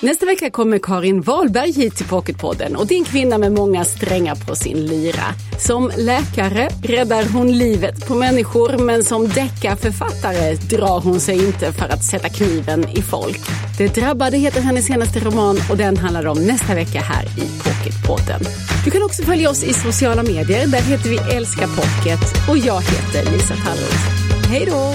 Nästa 0.00 0.26
vecka 0.26 0.50
kommer 0.50 0.78
Karin 0.78 1.20
Wahlberg 1.20 1.72
hit 1.72 1.96
till 1.96 2.06
Pocketpodden 2.06 2.76
och 2.76 2.86
det 2.86 2.94
är 2.94 2.98
en 2.98 3.04
kvinna 3.04 3.38
med 3.38 3.52
många 3.52 3.84
strängar 3.84 4.34
på 4.46 4.54
sin 4.54 4.86
lyra. 4.86 5.24
Som 5.58 5.90
läkare 5.96 6.68
räddar 6.82 7.24
hon 7.32 7.58
livet 7.58 8.08
på 8.08 8.14
människor 8.14 8.78
men 8.78 9.04
som 9.04 9.28
deckarförfattare 9.28 10.54
drar 10.54 11.00
hon 11.00 11.20
sig 11.20 11.46
inte 11.46 11.72
för 11.72 11.88
att 11.88 12.04
sätta 12.04 12.28
kniven 12.28 12.88
i 12.88 13.02
folk. 13.02 13.40
Det 13.78 13.94
drabbade 13.94 14.36
heter 14.36 14.60
hennes 14.60 14.86
senaste 14.86 15.20
roman 15.20 15.58
och 15.70 15.76
den 15.76 15.96
handlar 15.96 16.26
om 16.26 16.46
nästa 16.46 16.74
vecka 16.74 17.00
här 17.00 17.24
i 17.24 17.48
Pocketpodden. 17.62 18.40
Du 18.84 18.90
kan 18.90 19.02
också 19.02 19.22
följa 19.22 19.50
oss 19.50 19.64
i 19.64 19.72
sociala 19.72 20.22
medier. 20.22 20.66
Där 20.66 20.82
heter 20.82 21.08
vi 21.08 21.18
Älska 21.36 21.68
Pocket 21.68 22.48
och 22.50 22.58
jag 22.58 22.80
heter 22.80 23.32
Lisa 23.32 23.54
Tallroth. 23.54 24.50
Hej 24.50 24.66
då! 24.66 24.94